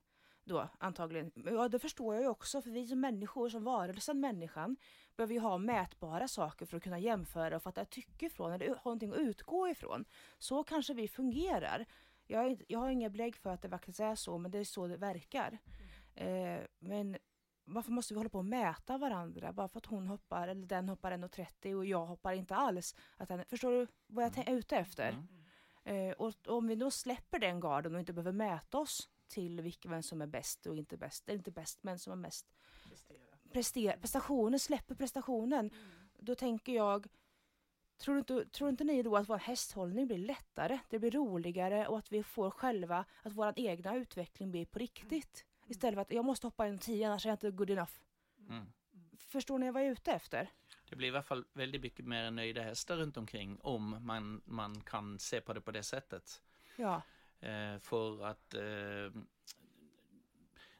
[0.49, 1.33] då antagligen.
[1.45, 4.77] Ja, det förstår jag ju också för vi som människor, som varelsen människan,
[5.17, 8.81] behöver ju ha mätbara saker för att kunna jämföra och fatta tycke från eller ha
[8.85, 10.05] någonting att utgå ifrån.
[10.39, 11.87] Så kanske vi fungerar.
[12.27, 14.87] Jag, jag har inga belägg för att det faktiskt är så, men det är så
[14.87, 15.59] det verkar.
[16.15, 17.17] Eh, men
[17.65, 20.89] varför måste vi hålla på och mäta varandra bara för att hon hoppar eller den
[20.89, 22.95] hoppar 1,30 och jag hoppar inte alls?
[23.17, 25.09] Att den, förstår du vad jag är ute efter?
[25.09, 26.11] Mm.
[26.11, 29.91] Eh, och om vi då släpper den garden och inte behöver mäta oss till vilken
[29.91, 32.47] vem som är bäst och inte bäst, eller inte bäst men som är mest
[33.53, 35.71] prester, prestationen, släpper prestationen,
[36.19, 37.07] då tänker jag
[37.99, 41.99] Tror inte, tror inte ni då att vår hästhållning blir lättare, det blir roligare och
[41.99, 45.45] att vi får själva, att vår egna utveckling blir på riktigt?
[45.67, 47.93] Istället för att jag måste hoppa en 10 annars är jag inte good enough.
[48.49, 48.67] Mm.
[49.17, 50.51] Förstår ni vad jag är ute efter?
[50.88, 54.81] Det blir i alla fall väldigt mycket mer nöjda hästar runt omkring om man, man
[54.81, 56.43] kan se på det på det sättet.
[56.77, 57.03] Ja.
[57.40, 59.22] Eh, för att eh,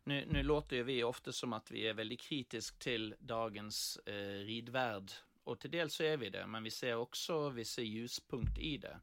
[0.05, 4.39] nu, nu låter ju vi ofta som att vi är väldigt kritisk till dagens eh,
[4.47, 5.13] ridvärld.
[5.45, 9.01] Och till del så är vi det, men vi ser också vissa ljuspunkt i det.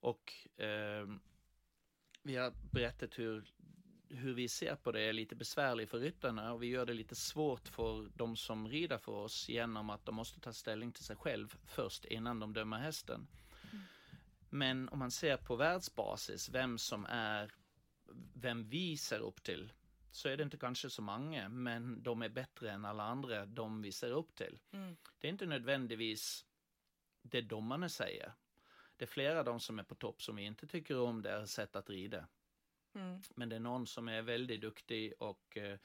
[0.00, 0.32] Och
[0.64, 1.06] eh,
[2.22, 3.44] vi har berättat hur,
[4.08, 7.14] hur vi ser på det är lite besvärligt för ryttarna och vi gör det lite
[7.14, 11.16] svårt för de som rider för oss genom att de måste ta ställning till sig
[11.16, 13.26] själv först innan de dömer hästen.
[14.54, 17.52] Men om man ser på världsbasis vem som är,
[18.34, 19.72] vem vi ser upp till,
[20.10, 23.82] så är det inte kanske så många, men de är bättre än alla andra, de
[23.82, 24.58] vi ser upp till.
[24.72, 24.96] Mm.
[25.18, 26.44] Det är inte nödvändigtvis
[27.22, 28.32] det domarna säger.
[28.96, 31.52] Det är flera av de som är på topp som vi inte tycker om deras
[31.52, 32.28] sätt att rida.
[32.94, 33.20] Mm.
[33.34, 35.78] Men det är någon som är väldigt duktig och eh,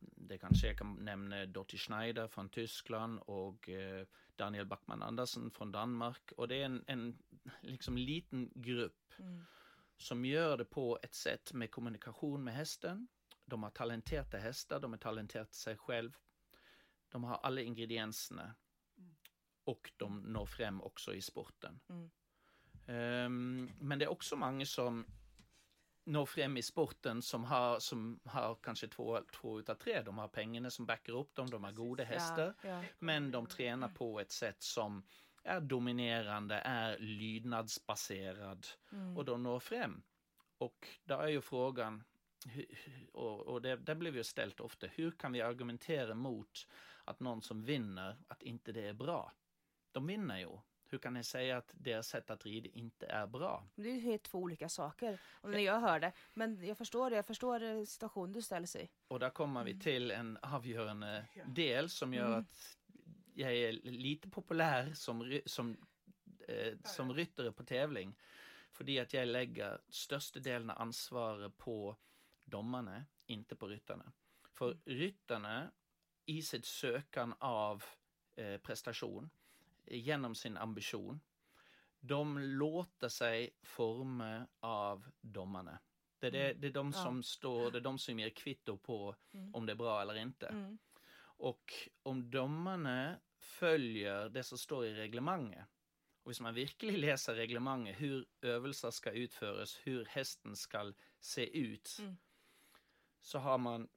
[0.00, 5.72] det kanske jag kan nämna Dottie Schneider från Tyskland och eh, Daniel Backman Andersen från
[5.72, 6.32] Danmark.
[6.36, 7.18] Och det är en, en
[7.60, 9.44] liksom liten grupp Mm.
[9.96, 13.08] som gör det på ett sätt med kommunikation med hästen.
[13.44, 16.12] De har talenterade hästar, de är talenterade sig själv.
[17.08, 18.54] De har alla ingredienserna.
[19.64, 21.80] och de når frem också i sporten.
[21.88, 22.10] Mm.
[22.86, 25.06] Ehm, men det är också många som
[26.10, 30.02] når frem i sporten som har, som har kanske två, två utav tre.
[30.02, 32.54] De har pengarna som backar upp dem, de har goda hästar.
[32.62, 32.84] Ja, ja.
[32.98, 35.02] Men de tränar på ett sätt som
[35.44, 39.16] är dominerande, är lydnadsbaserad Mm.
[39.16, 40.02] och de når frem.
[40.58, 42.04] Och där är ju frågan,
[43.12, 46.66] och, och det, blir ju ställt ofta, hur kan vi argumentera mot
[47.04, 49.32] att någon som vinner, att inte det är bra?
[49.92, 50.58] De vinner ju.
[50.90, 53.68] Hur kan ni säga att deras sätt att rida inte är bra?
[53.74, 55.20] Det är ju helt två olika saker.
[55.40, 56.12] Och när jag hör det.
[56.34, 57.16] Men jag förstår det.
[57.16, 58.88] Jag förstår eh, situationen du ställs i.
[59.08, 62.38] Och där kommer vi till en avgörande del som gör Mm.
[62.40, 62.78] att
[63.34, 65.76] jag är lite populär som, som,
[66.48, 68.16] eh, som ryttare på tävling.
[68.72, 71.96] För att jag lägger största delen av ansvaret på
[72.44, 74.12] domarna, inte på ryttarna.
[74.52, 75.70] För ryttarna
[76.26, 77.84] i sitt sökan av
[78.36, 79.30] eh, prestation,
[79.86, 81.20] genom sin ambition,
[82.00, 85.78] de låter sig forma av domarna.
[86.18, 87.02] Det är, det, det är de Ja.
[87.04, 89.54] som står, det är de som ger kvitto på Mm.
[89.54, 90.46] om det är bra eller inte.
[90.46, 90.78] Mm.
[91.22, 95.64] Och om domarna följer det som står i reglementet,
[96.22, 101.96] och hvis man verkligen läser reglementet, hur övelser ska utföras, hur hästen ska se ut,
[102.00, 102.16] Mm.
[103.20, 103.88] så har man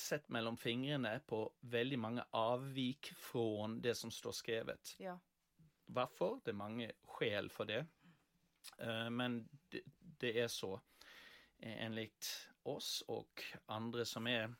[0.00, 4.94] sett mellan fingrarna på väldigt många avvik från det som står skrivet.
[4.98, 5.20] Ja.
[5.86, 6.40] Varför?
[6.44, 7.86] Det är många skäl för det.
[8.78, 10.74] Eh, Men det, det är så
[11.58, 14.54] eh, enligt oss och andra som är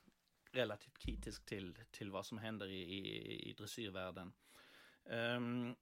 [0.51, 4.33] relativt kritisk till, till vad som händer i, i, i dressyrvärlden.
[5.05, 5.77] Ehm,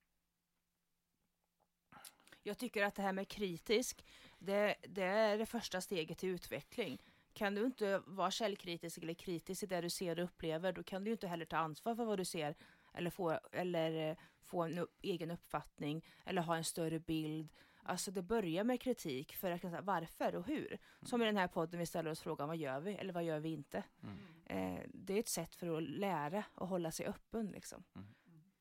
[2.47, 4.07] Jag tycker att det här med kritisk,
[4.39, 7.03] det, det är det första steget till utveckling.
[7.37, 11.05] Kan du inte vara källkritisk eller kritisk i det du ser och upplever, då kan
[11.05, 12.55] du ju inte heller ta ansvar för vad du ser
[12.95, 17.53] eller få, eller eh, få en upp, egen uppfattning eller ha en större bild.
[17.83, 20.79] Alltså det börjar med kritik för att kunna säga varför och hur.
[21.03, 23.41] Som i den här podden vi ställer oss frågan vad gör vi eller vad gör
[23.41, 23.85] vi inte?
[24.03, 24.17] Mm.
[24.45, 27.85] Eh, det är ett sätt för att lära och hålla sig öppen liksom.
[27.95, 28.07] Mm.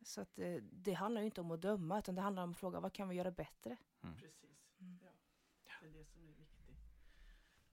[0.02, 2.58] Så att eh, det handlar ju inte om att döma utan det handlar om att
[2.58, 3.78] fråga vad kan vi göra bättre?
[4.18, 4.74] Precis.
[5.04, 5.12] Ja.
[5.82, 6.56] Det är det som är viktigt.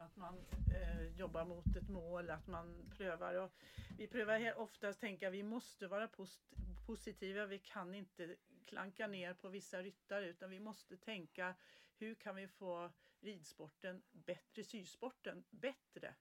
[0.03, 3.35] Att man eh, jobbar mot ett mål, att man prövar.
[3.35, 3.53] Och
[3.99, 6.53] vi prövar oftast tänka vi måste vara post-
[6.87, 7.47] positiva.
[7.47, 8.37] Vi kan inte
[8.67, 11.55] klanka ner på vissa ryttare utan vi måste tänka
[11.97, 16.15] hur kan vi få ridsporten bättre, sysporten bättre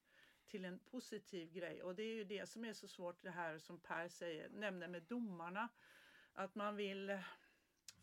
[0.48, 1.84] till en positiv grej.
[1.84, 4.88] Och det är ju det som är så svårt det här som Per säger, nämner
[4.88, 5.70] med domarna.
[6.34, 7.20] Att man vill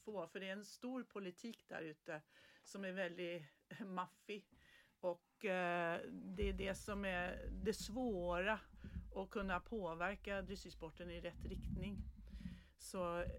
[0.04, 2.22] få, för det är en stor politik där ute
[2.64, 3.42] som är väldigt
[3.80, 4.57] maffig.
[5.00, 8.60] Och eh, det är det som är det svåra
[9.14, 11.98] att kunna påverka dressyrsporten i rätt riktning.
[12.78, 13.30] Så eh,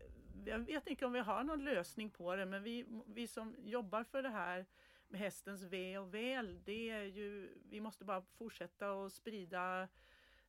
[0.46, 4.04] jag vet inte om vi har någon lösning på det, men vi, vi som jobbar
[4.04, 4.66] för det här
[5.08, 9.88] med hästens ve och väl, det är ju, vi måste bara fortsätta att sprida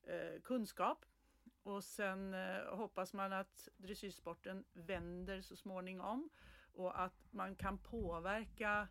[0.03, 1.05] eh, kunskap.
[1.63, 6.31] Och sen eh, hoppas man att dressyrsporten vänder så småningom
[6.73, 8.89] och att man kan påverka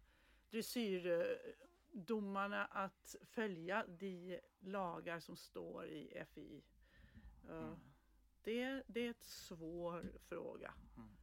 [0.49, 6.63] dressyr eh, dressyrdomarna att följa de lagar som står i FI.
[7.49, 7.73] Uh,
[8.43, 10.73] det, det är ett svår fråga.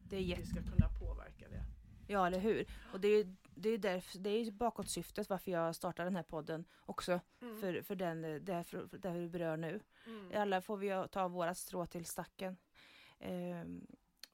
[0.08, 0.42] Det är jätte...
[0.42, 1.62] Vi ska kunna påverka det.
[2.08, 2.66] Ja, eller hur?
[2.92, 6.22] Och det är det är därför, det är ju bakåtsyftet varför jag startar den här
[6.22, 7.20] podden också.
[7.60, 9.80] För, för den, det, för, för det du berör nu.
[10.06, 10.32] Mm.
[10.34, 12.56] Alla får vi ta våra strå till stacken.
[13.18, 13.86] Ehm,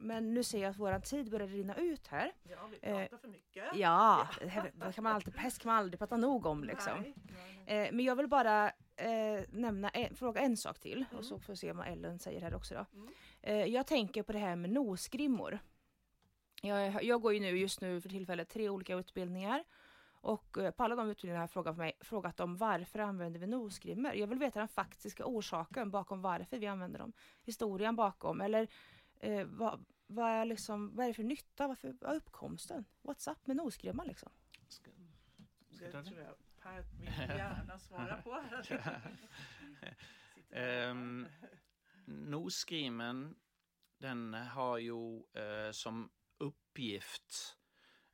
[0.03, 2.33] men nu ser jag att vår tid börjar rinna ut här.
[2.43, 3.65] Ja, vi Eh, pratar för mycket.
[3.75, 7.01] Ja, det kan man alltid, häst kan man aldrig prata nog om liksom.
[7.01, 7.87] Nej, nej, nej.
[7.87, 11.19] Eh, men jag vill bara eh, nämna en, fråga en sak till Mm.
[11.19, 12.87] och så får vi se vad Ellen säger här också då.
[12.99, 13.12] Mm.
[13.43, 15.59] Eh, jag tänker på det här med nosgrimmor.
[16.62, 19.65] Jag, jag går ju nu just nu för tillfället tre olika utbildningar
[20.21, 23.47] och eh, på alla de utbildningarna har jag frågat, mig, frågat om varför använder vi
[23.47, 24.15] nosgrimmor?
[24.15, 27.12] Jag vill veta den faktiska orsaken bakom varför vi använder dem.
[27.43, 28.69] Historien bakom eller
[29.21, 31.68] eh, vad, vad, är liksom, vad är det för nytta?
[31.68, 32.85] Varför, vad är uppkomsten?
[33.03, 34.33] What's up med nosgrimmar liksom?
[34.68, 34.90] ska,
[35.68, 36.05] Det ska det?
[36.05, 36.85] tror jag Per
[37.37, 38.31] gärna svara på.
[38.51, 39.18] Där.
[40.51, 41.27] Ehm,
[42.07, 43.35] Nosgrimen,
[43.98, 47.57] den har ju eh, som uppgift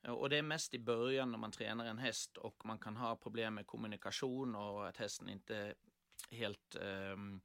[0.06, 3.16] och det är mest i början när man tränar en häst och man kan ha
[3.16, 5.74] problem med kommunikation och att hästen inte
[6.30, 7.40] helt ehm,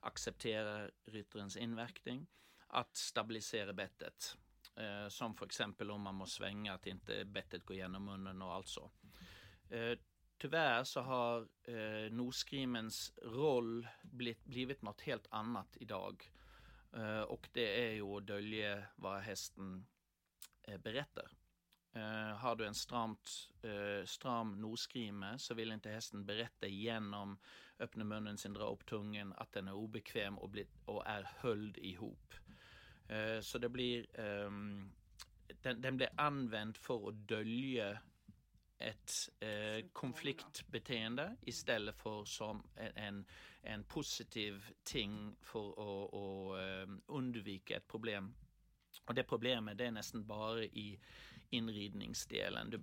[0.00, 2.26] accepterar ryttarens inverkning.
[2.68, 4.36] Att stabilisera bettet.
[4.76, 8.52] Eh, som för exempel om man måste svänga, att inte bettet går genom munnen och
[8.52, 8.90] allt så.
[9.68, 9.98] Eh,
[10.38, 16.32] tyvärr så har eh, nosgrimens roll blivit, blivit något helt annat idag.
[16.92, 19.86] Eh, och det är ju att dölja vad hästen
[20.62, 21.30] eh, berättar.
[21.94, 23.30] Eh, har du en stramt,
[23.62, 27.38] eh, stram nosgrime så vill inte hästen berätta genom
[27.78, 31.78] öppna munnen sin, dra upp tungan att den är obekväm och, bli, och är höljd
[31.78, 32.34] ihop.
[33.08, 34.90] Eh, så det blir, ehm,
[35.62, 37.98] den, den blir använd för att dölja
[38.78, 43.24] ett eh, konfliktbeteende istället för som en,
[43.62, 48.34] en positiv ting för att, att um, undvika ett problem.
[49.04, 51.00] Och det problemet det är nästan bara i
[51.50, 52.70] inridningsdelen.
[52.70, 52.78] Du,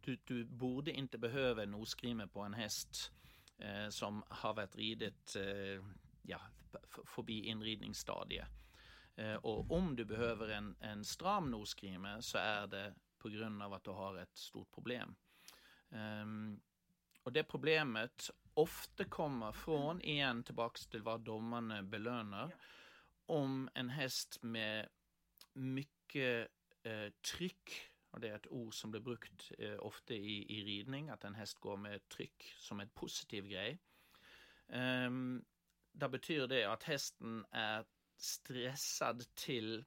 [0.00, 3.12] du, du borde inte behöva nosgrimme på en häst
[3.58, 5.84] eh, som har varit ridet eh,
[6.22, 6.40] ja,
[7.04, 8.48] förbi inridningsstadiet.
[9.16, 13.72] Eh, och om du behöver en, en stram nosgrimme så är det på grund av
[13.72, 15.16] att du har ett stort problem.
[15.88, 16.60] Um,
[17.22, 22.54] och det problemet ofta kommer från, igen tillbaks till vad domarna belönar,
[23.26, 24.88] om en häst med
[25.52, 26.48] mycket
[26.82, 31.08] eh, tryck, och det är ett ord som blir brukt eh, ofta i, i ridning,
[31.08, 33.78] att en häst går med tryck som en positiv grej.
[34.66, 35.44] Um,
[35.92, 37.84] där betyder det att hästen är
[38.16, 39.84] stressad till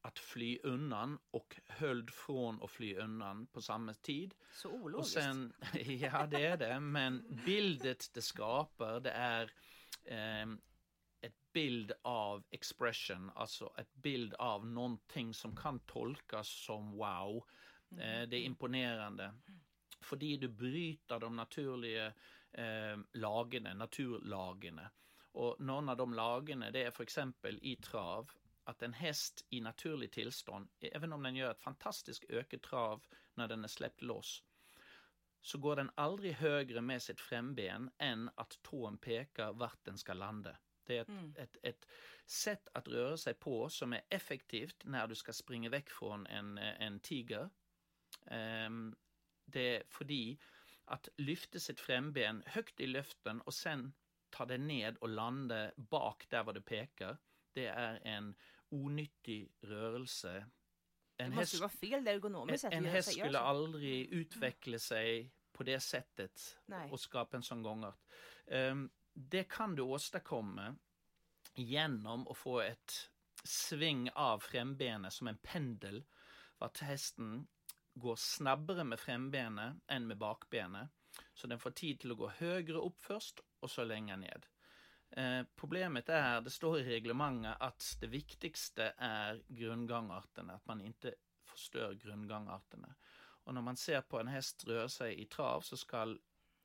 [0.00, 4.34] att fly undan och höll från att fly undan på samma tid.
[4.52, 5.16] Så ologiskt.
[5.16, 5.52] Och sen,
[6.00, 9.52] ja, det är det, men bildet det skapar, det är
[10.04, 10.46] eh,
[11.20, 17.44] ett bild av expression, alltså ett bild av någonting som kan tolkas som wow.
[17.90, 19.34] Eh, det är imponerande.
[20.00, 22.06] För du bryter de naturliga
[22.52, 24.90] eh, lagarna, naturlagarna.
[25.34, 28.30] Och någon av de lagarna det är för exempel i trav
[28.64, 33.64] att en häst i naturligt tillstånd, även om den gör ett fantastiskt öketrav när den
[33.64, 34.42] är släppt loss,
[35.40, 40.14] så går den aldrig högre med sitt främben än att tån pekar vart den ska
[40.14, 40.56] landa.
[40.84, 41.34] Det är ett, mm.
[41.38, 41.86] ett, ett,
[42.26, 46.58] sätt att röra sig på som är effektivt när du ska springa väck från en,
[46.58, 47.50] en tiger.
[48.66, 48.96] Um,
[49.44, 50.06] det är för
[50.84, 53.92] att lyfta sitt främben högt i luften och sen
[54.34, 57.16] ta det ned och landa bak där var du pekar.
[57.52, 58.34] Det är en
[58.68, 60.46] onyttig rörelse.
[61.16, 65.62] En det måste ju vara fel ergonomiskt En, en häst skulle aldrig utveckla sig på
[65.62, 66.90] det sättet Nej.
[66.90, 68.00] och skapa en sån gångart.
[68.46, 70.76] Um, det kan du åstadkomma
[71.54, 73.10] genom att få ett
[73.44, 76.04] sving av främbenet som en pendel.
[76.58, 77.46] För att hästen
[77.94, 80.90] går snabbare med främbenet än med bakbenet.
[81.34, 84.46] Så den får tid till att gå högre upp först och så längre ned.
[85.10, 91.14] Eh, problemet är, det står i reglementet att det viktigaste är grundgångarterna, att man inte
[91.44, 92.94] förstör grundgångarterna.
[93.44, 96.16] Och när man ser på en häst röra sig i trav så ska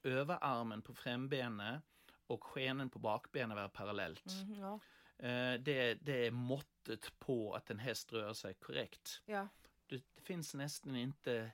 [0.03, 1.83] överarmen på främbenet
[2.27, 4.31] och skenen på bakbenet vara parallellt.
[4.31, 4.79] Mm, ja.
[5.17, 9.21] eh, det, det, är måttet på att en häst rör sig korrekt.
[9.25, 9.47] Ja.
[9.88, 11.51] Det, det finns nästan inte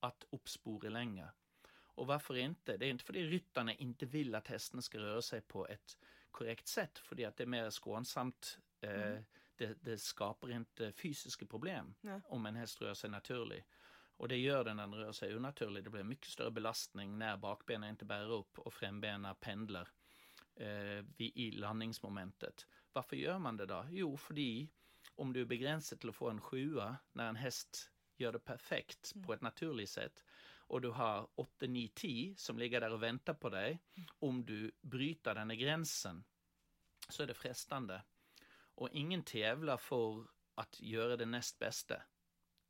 [0.00, 1.32] att uppspåra längre.
[1.94, 2.76] Och varför inte?
[2.76, 5.98] Det är inte för att ryttarna inte vill att hästen ska röra sig på ett
[6.30, 8.58] korrekt sätt, för att det är mer skånsamt.
[8.80, 9.24] Eh, mm.
[9.56, 12.20] det, det, skapar inte fysiska problem Nej.
[12.24, 13.64] om en häst rör sig naturligt.
[14.16, 15.84] Och det gör den när den rör sig onaturligt.
[15.84, 19.88] Det blir mycket större belastning när bakbenen inte bär upp och frambenen pendlar
[20.56, 22.66] eh, i landningsmomentet.
[22.92, 23.86] Varför gör man det då?
[23.90, 24.34] Jo, för
[25.14, 29.12] om du är begränsad till att få en sjua när en häst gör det perfekt
[29.14, 29.26] mm.
[29.26, 30.24] på ett naturligt sätt
[30.66, 33.82] och du har 8, 9, 10 som ligger där och väntar på dig.
[34.18, 36.24] Om du bryter den här gränsen
[37.08, 38.02] så är det frestande.
[38.74, 42.02] Och ingen tävlar för att göra det näst bästa.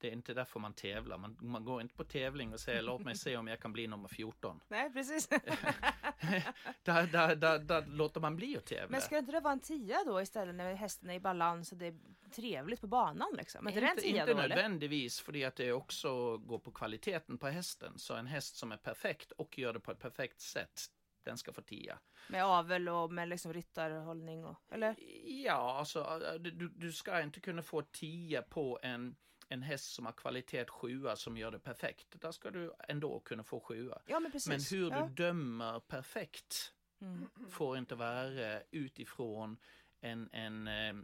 [0.05, 1.19] Det är inte därför man tävlar.
[1.19, 3.87] Man, man går inte på tävling och säger låt mig se om jag kan bli
[3.87, 4.61] nummer 14.
[4.69, 5.29] Nej, precis.
[6.83, 8.89] där, där, där, där låter man bli att tävla.
[8.89, 11.79] Men ska inte det vara en tia då istället när hästen är i balans och
[11.79, 11.95] det är
[12.31, 13.69] trevligt på banan liksom?
[13.69, 17.99] Inte, inte, inte nödvändigtvis för att det också går på kvaliteten på hästen.
[17.99, 20.81] Så en häst som är perfekt och gör det på ett perfekt sätt
[21.23, 21.99] den ska få tia.
[22.29, 24.97] Med avel och med liksom ryttarhållning och, eller?
[25.25, 29.17] Ja, alltså du, du ska inte kunna få tia på en
[29.49, 33.45] en häst som har kvalitet sjua som gör det perfekt, där ska du ändå kunna
[33.45, 34.03] få sjua.
[34.07, 35.07] Ja, men, men hur ja.
[35.07, 37.31] du dömer perfekt mm.
[37.51, 39.57] får inte vara utifrån
[40.01, 40.95] en, en eh,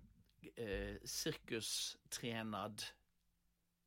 [0.65, 2.83] eh cirkustränad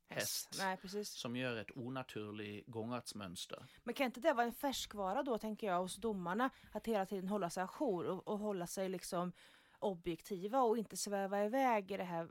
[0.08, 3.66] häst Nej, som gör ett onaturligt gångartsmönster.
[3.84, 7.28] Men kan inte det vara en färskvara då tänker jag hos domarna att hela tiden
[7.28, 9.32] hålla sig ajour och, och hålla sig liksom
[9.78, 12.28] objektiva och inte sväva iväg i det här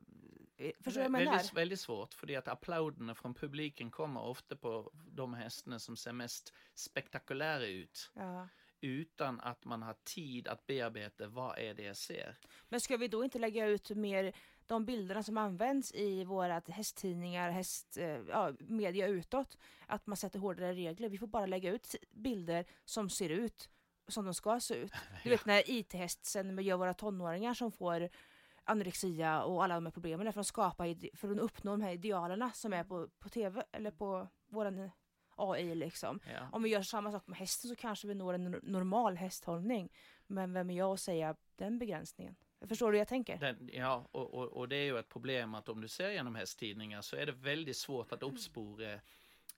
[0.80, 1.56] förstår du vad jag menar?
[1.56, 6.54] Väldigt, svårt, för att applåderna från publiken kommer ofta på de hästarna som ser mest
[6.74, 8.12] spektakulära ut.
[8.14, 8.48] Ja.
[8.82, 12.38] utan att man har tid att bearbeta vad är det jag ser.
[12.70, 14.34] Men ska vi då inte lägga ut mer
[14.68, 19.58] de bilderna som används i våra hästtidningar, häst, eh, ja, media utåt,
[19.88, 21.10] att man sätter hårdare regler.
[21.10, 23.70] Vi får bara lägga ut bilder som ser ut
[24.08, 24.94] som de ska se ut.
[25.24, 28.10] Du vet när IT-hästen gör våra tonåringar som får
[28.64, 32.52] anorexia och alla de här problemen för att skapa, för att uppnå de här idealerna
[32.52, 34.92] som är på, på tv eller på våran
[35.36, 36.20] AI liksom.
[36.34, 36.50] Ja.
[36.52, 39.90] Om vi gör samma sak med hästen så kanske vi når en normal hästhållning.
[40.28, 42.36] Men vem är jag att säga den begränsningen?
[42.68, 43.38] Förstår du hur jag tänker?
[43.38, 46.36] Den, ja, och, och, och, det är ju ett problem att om du ser genom
[46.36, 49.00] hästtidningar så är det väldigt svårt att uppspåra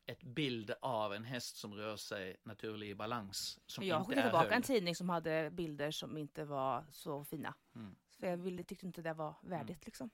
[0.06, 3.60] ett bild av en häst som rör sig naturlig i balans.
[3.66, 4.54] Som jag skickade tillbaka höll.
[4.54, 7.54] en tidning som hade bilder som inte var så fina.
[7.76, 7.96] Mm.
[8.26, 9.82] För jag ville, tyckte inte det var värdigt mm.
[9.86, 10.10] liksom.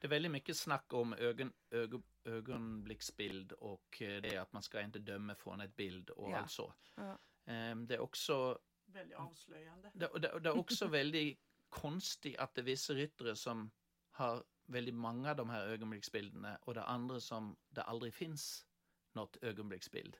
[0.00, 4.62] Det är väldigt mycket snack om ögon, ögon, ögonblicksbild och eh, det är att man
[4.62, 6.36] ska inte döma från ett bild och ja.
[6.36, 6.74] allt så.
[6.96, 7.18] Ja.
[7.44, 9.90] Ehm, det är också väldigt avslöjande.
[9.94, 13.70] Det, det, det är också väldigt konstigt att det är vissa ryttare som
[14.10, 18.66] har väldigt många av de här ögonblicksbilderna och det är andra som det aldrig finns
[19.12, 20.16] något ögonblicksbild.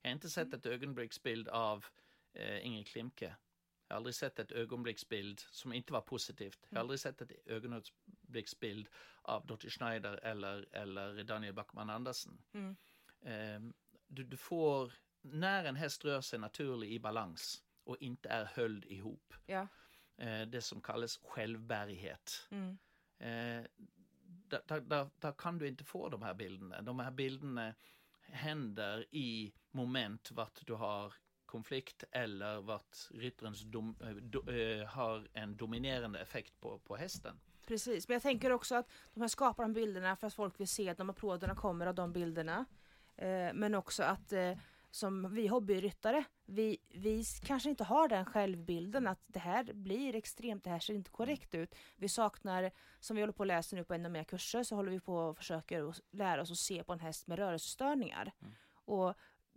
[0.00, 1.84] Jag har inte sett ett ögonblicksbild av
[2.32, 3.36] eh, Ingrid Klimke.
[3.90, 6.66] Jag har aldrig sett ett ögonblicksbild som inte var positivt.
[6.68, 8.88] Jag har aldrig sett ett ögonblicksbild
[9.22, 12.42] av Dottie Schneider eller, eller Daniel Backman Andersen.
[12.52, 12.76] Mm.
[13.20, 13.72] Eh,
[14.06, 18.84] du, du får, när en häst rör sig naturligt i balans och inte är höljd
[18.84, 19.68] ihop, ja.
[20.16, 22.48] eh, det som kallas självbärighet.
[22.50, 22.78] Mm.
[23.18, 23.66] Eh,
[24.26, 26.82] där, där, där, kan du inte få de här bilderna.
[26.82, 27.74] De här bilderna
[28.20, 31.14] händer i moment vart du har
[31.50, 37.40] konflikt eller vart ryttarens dom, eh, do, äh, har en dominerande effekt på, på hästen.
[37.66, 40.68] Precis, men jag tänker också att de här skapar de bilderna för att folk vill
[40.68, 42.64] se att de applåderna kommer av de bilderna.
[43.16, 44.58] Eh, men också att eh,
[44.90, 50.64] som vi hobbyryttare, vi, vi kanske inte har den självbilden att det här blir extremt,
[50.64, 51.74] det här ser inte korrekt ut.
[51.96, 52.70] Vi saknar,
[53.00, 55.16] som vi håller på att läsa nu på ännu mer kurser, så håller vi på
[55.16, 58.32] och försöker lära oss att se på en häst med rörelsestörningar.
[58.40, 58.54] Mm.
[58.84, 59.14] Och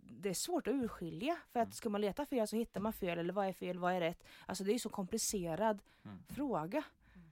[0.08, 1.72] det är svårt att urskilja, för att mm.
[1.72, 4.24] ska man leta fel så hittar man fel, eller vad är fel, vad är rätt?
[4.46, 6.18] Alltså det är ju så komplicerad mm.
[6.28, 6.84] fråga.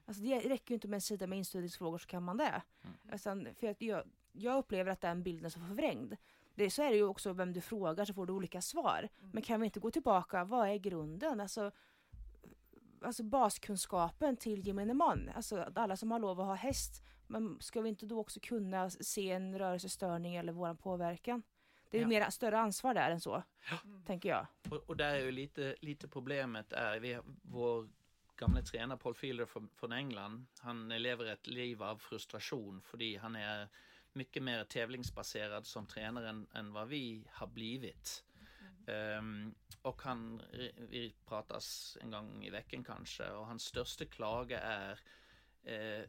[0.06, 2.62] Alltså det räcker ju inte med en sida med instudningsfrågor så kan man det.
[2.82, 2.96] Mm.
[3.12, 4.02] Alltså, för att jag,
[4.32, 6.16] jag upplever att den bilden är så förvrängd
[6.54, 9.08] det, så är det ju också vem du frågar så får du olika svar.
[9.18, 9.30] Mm.
[9.32, 11.40] Men kan vi inte gå tillbaka, vad är grunden?
[11.40, 11.70] Alltså,
[13.02, 15.30] alltså baskunskapen till gemene man.
[15.34, 17.02] Alltså alla som har lov att ha häst.
[17.26, 21.42] Men ska vi inte då också kunna se en rörelsestörning eller våran påverkan?
[21.92, 22.08] Det är ja.
[22.08, 23.78] mer större ansvar där än så, ja.
[24.06, 24.46] tänker jag.
[24.70, 27.88] Och, och, där är ju lite, lite problemet är, vi vår
[28.36, 33.36] gamla tränare Paul Fielder från, från England, han lever ett liv av frustration för han
[33.36, 33.68] är
[34.12, 38.24] mycket mer tävlingsbaserad som tränare än, än vad vi har blivit.
[38.86, 39.18] Mm.
[39.18, 40.42] Um, och han,
[40.76, 46.06] vi pratas en gång i veckan kanske och hans största klaga är uh,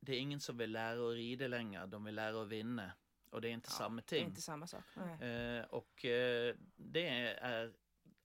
[0.00, 2.92] det är ingen som vill lära att rida längre, de vill lära att vinna.
[3.30, 4.18] Och det är inte ja, samma ting.
[4.18, 4.84] Det är inte samma sak.
[4.96, 7.08] Uh, och uh, det
[7.40, 7.72] är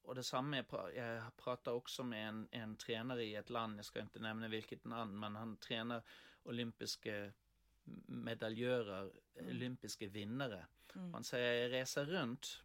[0.04, 0.64] och detsamma,
[0.96, 4.86] jag pratar också med en, en tränare i ett land, jag ska inte nämna vilket
[4.86, 6.04] namn, men han tränar
[6.44, 7.32] olympiska
[8.06, 9.50] medaljörer, mm.
[9.50, 10.66] olympiska vinnare.
[10.96, 11.12] Mm.
[11.12, 12.64] Man säger jag reser runt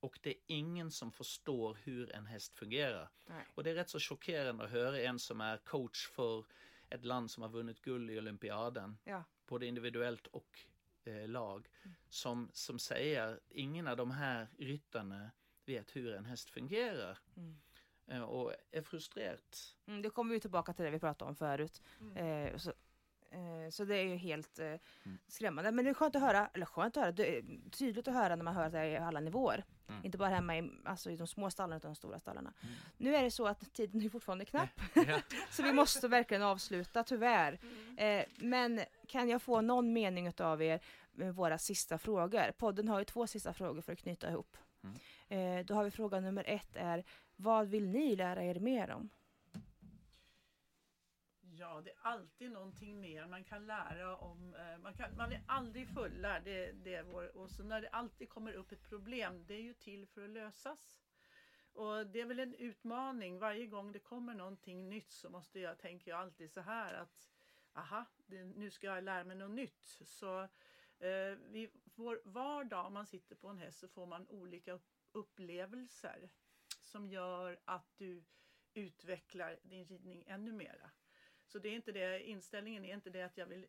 [0.00, 3.10] och det är ingen som förstår hur en häst fungerar.
[3.26, 3.46] Nej.
[3.54, 6.44] Och det är rätt så chockerande att höra en som är coach för
[6.90, 9.24] ett land som har vunnit guld i olympiaden, ja.
[9.46, 10.60] både individuellt och
[11.06, 11.68] eh, lag,
[12.08, 15.30] som, som säger ingen av de här ryttarna
[15.66, 17.18] vet hur en häst fungerar.
[17.36, 17.56] Mm.
[18.06, 19.76] Eh, och är frustrerat.
[19.86, 21.82] Mm, det kommer vi tillbaka till det vi pratade om förut.
[22.00, 22.16] Mm.
[22.16, 22.72] Eh, så
[23.30, 25.18] Eh, så det är ju helt eh, mm.
[25.28, 25.72] skrämmande.
[25.72, 28.36] Men det är skönt att höra, eller skönt att höra, det är tydligt att höra
[28.36, 29.64] när man hör det i alla nivåer.
[29.88, 30.04] Mm.
[30.04, 32.52] Inte bara hemma i, alltså i de små stallarna utan de stora stallarna.
[32.62, 32.74] Mm.
[32.96, 34.80] Nu är det så att tiden är fortfarande knapp.
[34.94, 35.20] Ja.
[35.50, 37.58] så vi måste verkligen avsluta, tyvärr.
[37.62, 37.98] Mm.
[37.98, 40.80] Eh, men kan jag få någon mening av er
[41.12, 42.52] med våra sista frågor?
[42.52, 44.56] Podden har ju två sista frågor för att knyta ihop.
[44.82, 44.96] Mm.
[45.28, 47.04] Eh, då har vi fråga nummer ett är,
[47.36, 49.08] vad vill ni lära er mer om?
[51.58, 54.54] Ja, det är alltid någonting mer man kan lära om.
[54.54, 56.44] Eh, man, kan, man är aldrig fullärd.
[56.44, 59.62] Det, det är vår, och så när det alltid kommer upp ett problem, det är
[59.62, 61.02] ju till för att lösas.
[61.72, 63.38] Och det är väl en utmaning.
[63.38, 67.28] Varje gång det kommer någonting nytt så måste jag, tänker jag alltid så här att
[67.76, 69.98] aha, det, nu ska jag lära mig något nytt.
[70.04, 70.42] Så
[70.98, 74.78] eh, vi, vår vardag om man sitter på en häst så får man olika
[75.12, 76.30] upplevelser
[76.80, 78.24] som gör att du
[78.74, 80.90] utvecklar din ridning ännu mera.
[81.46, 83.66] Så det är inte det, inställningen är inte det att jag vill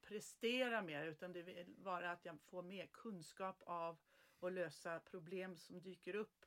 [0.00, 3.98] prestera mer utan det vill vara att jag får mer kunskap av
[4.40, 6.46] att lösa problem som dyker upp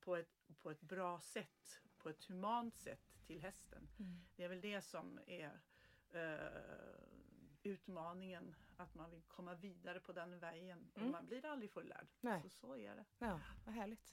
[0.00, 3.88] på ett, på ett bra sätt, på ett humant sätt till hästen.
[3.98, 4.20] Mm.
[4.36, 5.60] Det är väl det som är
[7.62, 10.90] utmaningen, att man vill komma vidare på den vägen.
[10.94, 11.06] Mm.
[11.06, 12.06] Och man blir aldrig fullärd.
[12.20, 12.42] Nej.
[12.42, 13.04] Så, så är det.
[13.18, 14.12] Ja, vad härligt.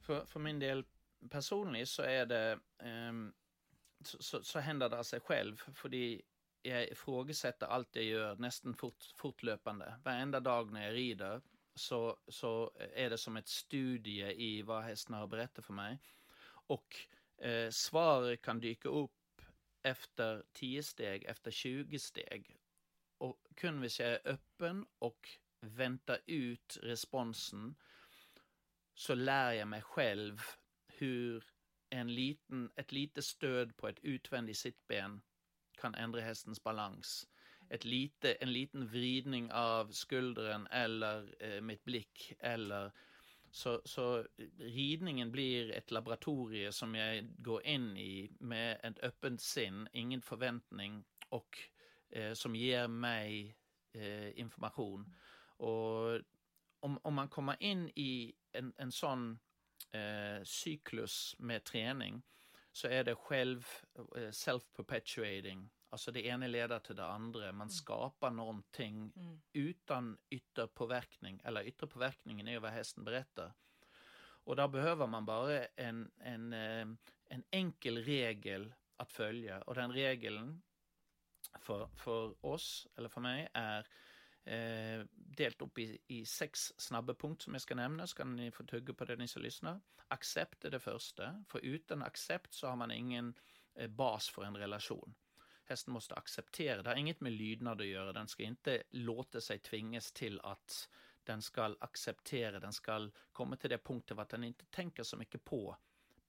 [0.00, 0.84] För, för min del
[1.30, 3.32] personligt så är det ehm,
[4.04, 5.56] så, så, så händer det av sig själv.
[5.56, 5.90] För
[6.62, 10.00] jag ifrågasätter allt jag gör nästan fort, fortlöpande.
[10.04, 11.42] Varenda dag när jag rider
[11.74, 15.98] så, så är det som ett studie i vad hästen har berättat för mig.
[16.48, 16.96] Och
[17.38, 19.19] eh, svar kan dyka upp
[19.82, 22.56] efter 10 steg, efter 20 steg.
[23.18, 25.28] Och kun hvis jag är öppen och
[25.60, 27.74] väntar ut responsen
[28.94, 30.40] så lär jag mig själv
[30.86, 31.44] hur
[31.90, 35.22] en liten, ett litet stöd på ett utvändigt sittben
[35.78, 37.28] kan ändra hästens balans.
[37.68, 42.92] Ett lite, en liten vridning av skuldren eller eh, mitt blick eller
[43.50, 44.26] så, så
[44.58, 51.04] ridningen blir ett laboratorium som jag går in i med ett öppet sinn, ingen förväntning
[51.28, 51.58] och
[52.10, 53.56] eh, som ger mig
[53.92, 55.14] eh, information.
[55.56, 56.20] Och
[56.80, 59.38] om, om man kommer in i en, en sån
[59.92, 62.22] eh, cyklus med träning
[62.72, 63.66] så är det själv
[64.16, 65.70] eh, self-perpetuating.
[65.90, 67.52] Alltså det ena leder till det andra.
[67.52, 69.40] Man skapar någonting Mm.
[69.52, 71.40] utan ytterpåverkning.
[71.44, 73.52] Eller ytterpåverkningen är vad hästen berättar.
[74.44, 76.86] Och där behöver man bara en, en, eh,
[77.28, 79.62] en enkel regel att följa.
[79.62, 80.62] Och den regeln
[81.60, 83.86] för, för oss, eller för mig, är
[84.44, 88.50] eh, delt upp i, i sex snabba punkter som jag ska nämna, så kan ni
[88.50, 89.80] få tugga på det ni som lyssnar.
[90.08, 93.34] Accept är det första, för utan accept så har man ingen
[93.74, 95.14] eh, bas för en relation.
[95.70, 99.58] Hästen måste acceptera, det har inget med lydnad att göra, den ska inte låta sig
[99.58, 100.88] tvingas till att
[101.24, 105.44] den ska acceptera, den ska komma till det punkten att den inte tänker så mycket
[105.44, 105.76] på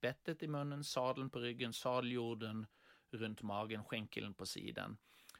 [0.02, 2.68] bettet i munnen, sadeln på ryggen, sadeljorden
[3.10, 4.98] runt magen, skänkeln på sidan.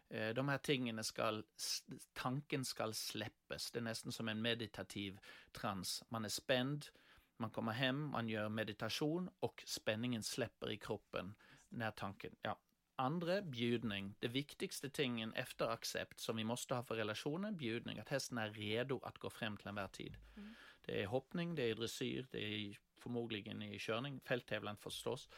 [0.10, 1.44] Eh, de här tingen ska,
[2.14, 3.72] tanken ska släppas.
[3.72, 5.20] Det är nästan som en meditativ
[5.52, 6.04] trans.
[6.10, 6.86] Man är spänd,
[7.38, 11.36] man kommer hem, man gör meditation och spänningen släpper i kroppen
[11.70, 12.60] när tanken, ja.
[12.96, 14.16] Andra, bjudning.
[14.20, 18.00] Det viktigaste tingen efter accept som vi måste ha för relationen, bjudning.
[18.00, 20.18] Att hästen är redo att gå fram till enhver tid.
[20.82, 25.30] Det är hoppning, det är dressyr, det är förmodligen i körning, fälttävlan förstås.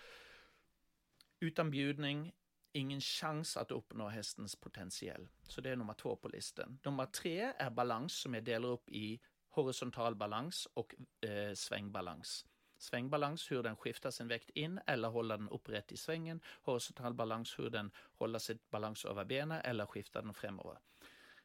[1.39, 2.31] Utan bjudning,
[2.71, 5.29] ingen chans att uppnå hästens potential.
[5.47, 6.79] Så det är nummer två på listan.
[6.83, 12.45] Nummer tre är balans som jag delar upp i horisontal balans och eh, svängbalans.
[12.83, 16.41] Svängbalans, hur den skiftar sin vikt in eller håller den upprätt i svängen.
[16.61, 20.77] Horisontal balans, hur den håller sitt balans över benen eller skiftar den framöver.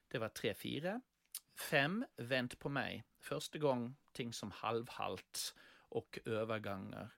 [0.08, 1.00] Det var tre, fyra.
[1.70, 3.04] Fem, vänt på mig.
[3.20, 5.54] Första gång ting som halvhalt
[5.88, 7.10] och övergångar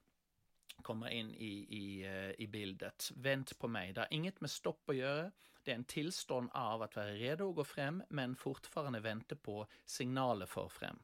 [0.82, 3.12] kommer in i, i, eh, i bildet.
[3.16, 3.92] Vänt på mig.
[3.92, 5.32] Det har inget med stopp att göra.
[5.64, 9.66] Det är en tillstånd av att vara redo att gå fram men fortfarande vänta på
[9.84, 10.98] signaler för fram.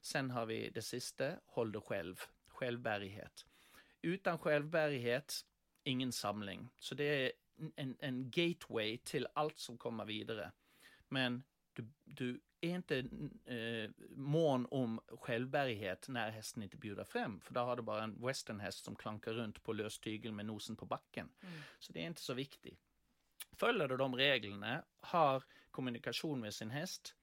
[0.00, 2.20] Sen har vi det sista, håll dig själv.
[2.54, 3.46] Självbärighet.
[4.02, 5.40] Utan självbärighet,
[5.84, 6.70] ingen samling.
[6.78, 7.32] Så det är
[7.76, 10.52] en, en gateway till allt som kommer vidare.
[11.08, 11.42] Men
[11.72, 12.98] du, du är inte
[13.44, 17.40] eh, mån om självbärighet när hästen inte bjuder fram.
[17.40, 20.76] För då har du bara en westernhäst som klankar runt på lös tygel med nosen
[20.76, 21.28] på backen.
[21.78, 22.80] Så det är inte så viktigt.
[23.52, 27.14] Följer du de reglerna, har kommunikation med sin häst,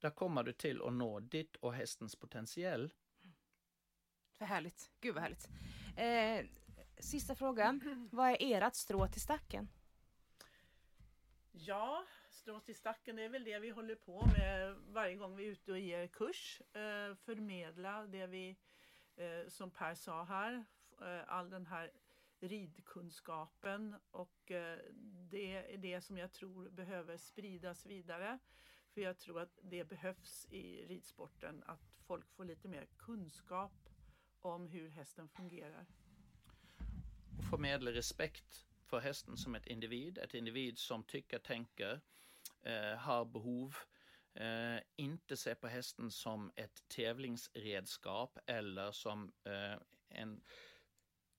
[0.00, 2.92] där kommer du till att nå ditt och hästens potential.
[4.40, 4.90] Vad härligt.
[5.00, 5.48] Gud vad härligt.
[5.96, 6.46] Eh,
[7.02, 8.08] sista frågan.
[8.12, 9.68] Vad är ert strå till stacken?
[11.52, 15.44] Ja, strå till stacken det är väl det vi håller på med varje gång vi
[15.46, 16.60] är ute och ger kurs.
[16.72, 18.56] Eh, förmedla det vi,
[19.16, 20.64] eh, som Per sa här,
[21.00, 21.90] eh, all den här
[22.40, 24.78] ridkunskapen och eh,
[25.30, 28.38] det är det som jag tror behöver spridas vidare.
[28.94, 33.72] För jag tror att det behövs i ridsporten att folk får lite mer kunskap
[34.42, 35.86] om hur hästen fungerar.
[37.38, 42.00] Och förmedla respekt för hästen som ett individ, ett individ som tycker, tänker,
[42.62, 43.76] eh, har behov.
[44.34, 49.78] Eh, inte se på hästen som ett tävlingsredskap eller som eh,
[50.08, 50.42] en,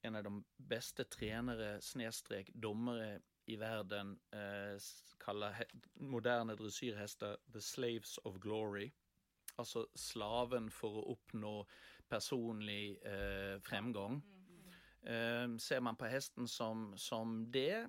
[0.01, 4.79] en av de bästa tränare, snedstreck, domare i världen eh,
[5.17, 8.91] kallar moderna dressyrhästar the slaves of glory.
[9.55, 11.67] Alltså slaven för att uppnå
[12.11, 14.21] personlig eh, framgång.
[15.01, 17.87] Eh, ser man på hästen som, som det,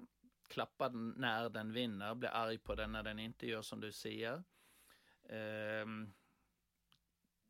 [0.48, 3.92] klappar den när den vinner, blir arg på den när den inte gör som du
[3.92, 4.44] säger.
[5.22, 5.86] Eh,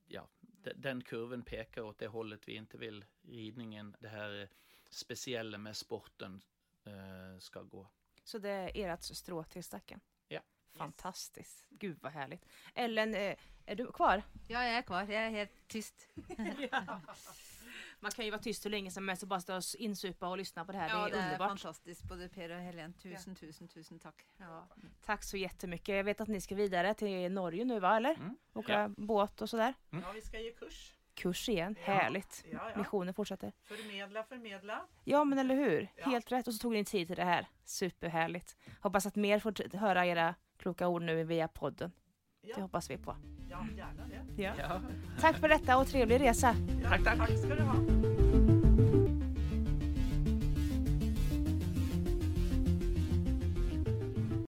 [0.07, 0.29] ja,
[0.77, 4.49] den kurven pekar åt det hållet vi inte vill ridningen, det här
[4.91, 6.43] speciella med sporten,
[6.85, 7.89] eh, ska gå.
[8.25, 10.01] Så det är ert strå till stacken?
[10.73, 10.79] Ja.
[10.79, 11.65] Fantastiskt.
[11.71, 12.45] Gud vad härligt.
[12.75, 14.23] Ellen, eh, är du kvar?
[14.49, 15.01] Ja, jag är kvar.
[15.03, 16.09] Jag är helt tyst.
[18.01, 20.39] Man kan ju vara tyst hur länge som helst och bara stå och insupa och
[20.39, 20.89] lyssna på det här.
[20.89, 21.49] Ja, det är underbart.
[21.49, 22.03] fantastiskt.
[22.05, 22.93] Både Per och Helene.
[23.03, 24.27] Tusen, tusen, tusen tack.
[24.39, 24.69] Ja.
[25.05, 25.97] Tack så jättemycket.
[25.97, 28.15] Jag vet att ni ska vidare till Norge nu va, eller?
[28.15, 28.37] Mm.
[28.55, 28.89] Åka Ja.
[28.97, 29.75] båt och sådär.
[29.91, 30.93] Ja, vi ska ge kurs.
[31.15, 31.85] Kurs igen, Ja.
[31.93, 32.45] härligt.
[32.53, 32.79] Ja, ja.
[32.79, 33.53] Missionen fortsätter.
[33.63, 34.87] Förmedla, förmedla.
[35.05, 36.05] Ja men eller hur, Ja.
[36.11, 36.47] helt rätt.
[36.49, 37.47] Och så tog ni tid till det här.
[37.65, 38.57] Superhärligt.
[38.81, 41.91] Hoppas att mer får höra era kloka ord nu via podden.
[42.43, 43.17] Det Ja, hoppas vi på.
[43.51, 44.07] ja gärna
[44.37, 44.43] det.
[44.43, 44.53] Ja.
[44.59, 44.81] Ja.
[45.21, 46.57] Tack för detta och trevlig resa.
[46.83, 47.19] Ja, Tack, tack.
[47.19, 48.02] Tack ska du ha.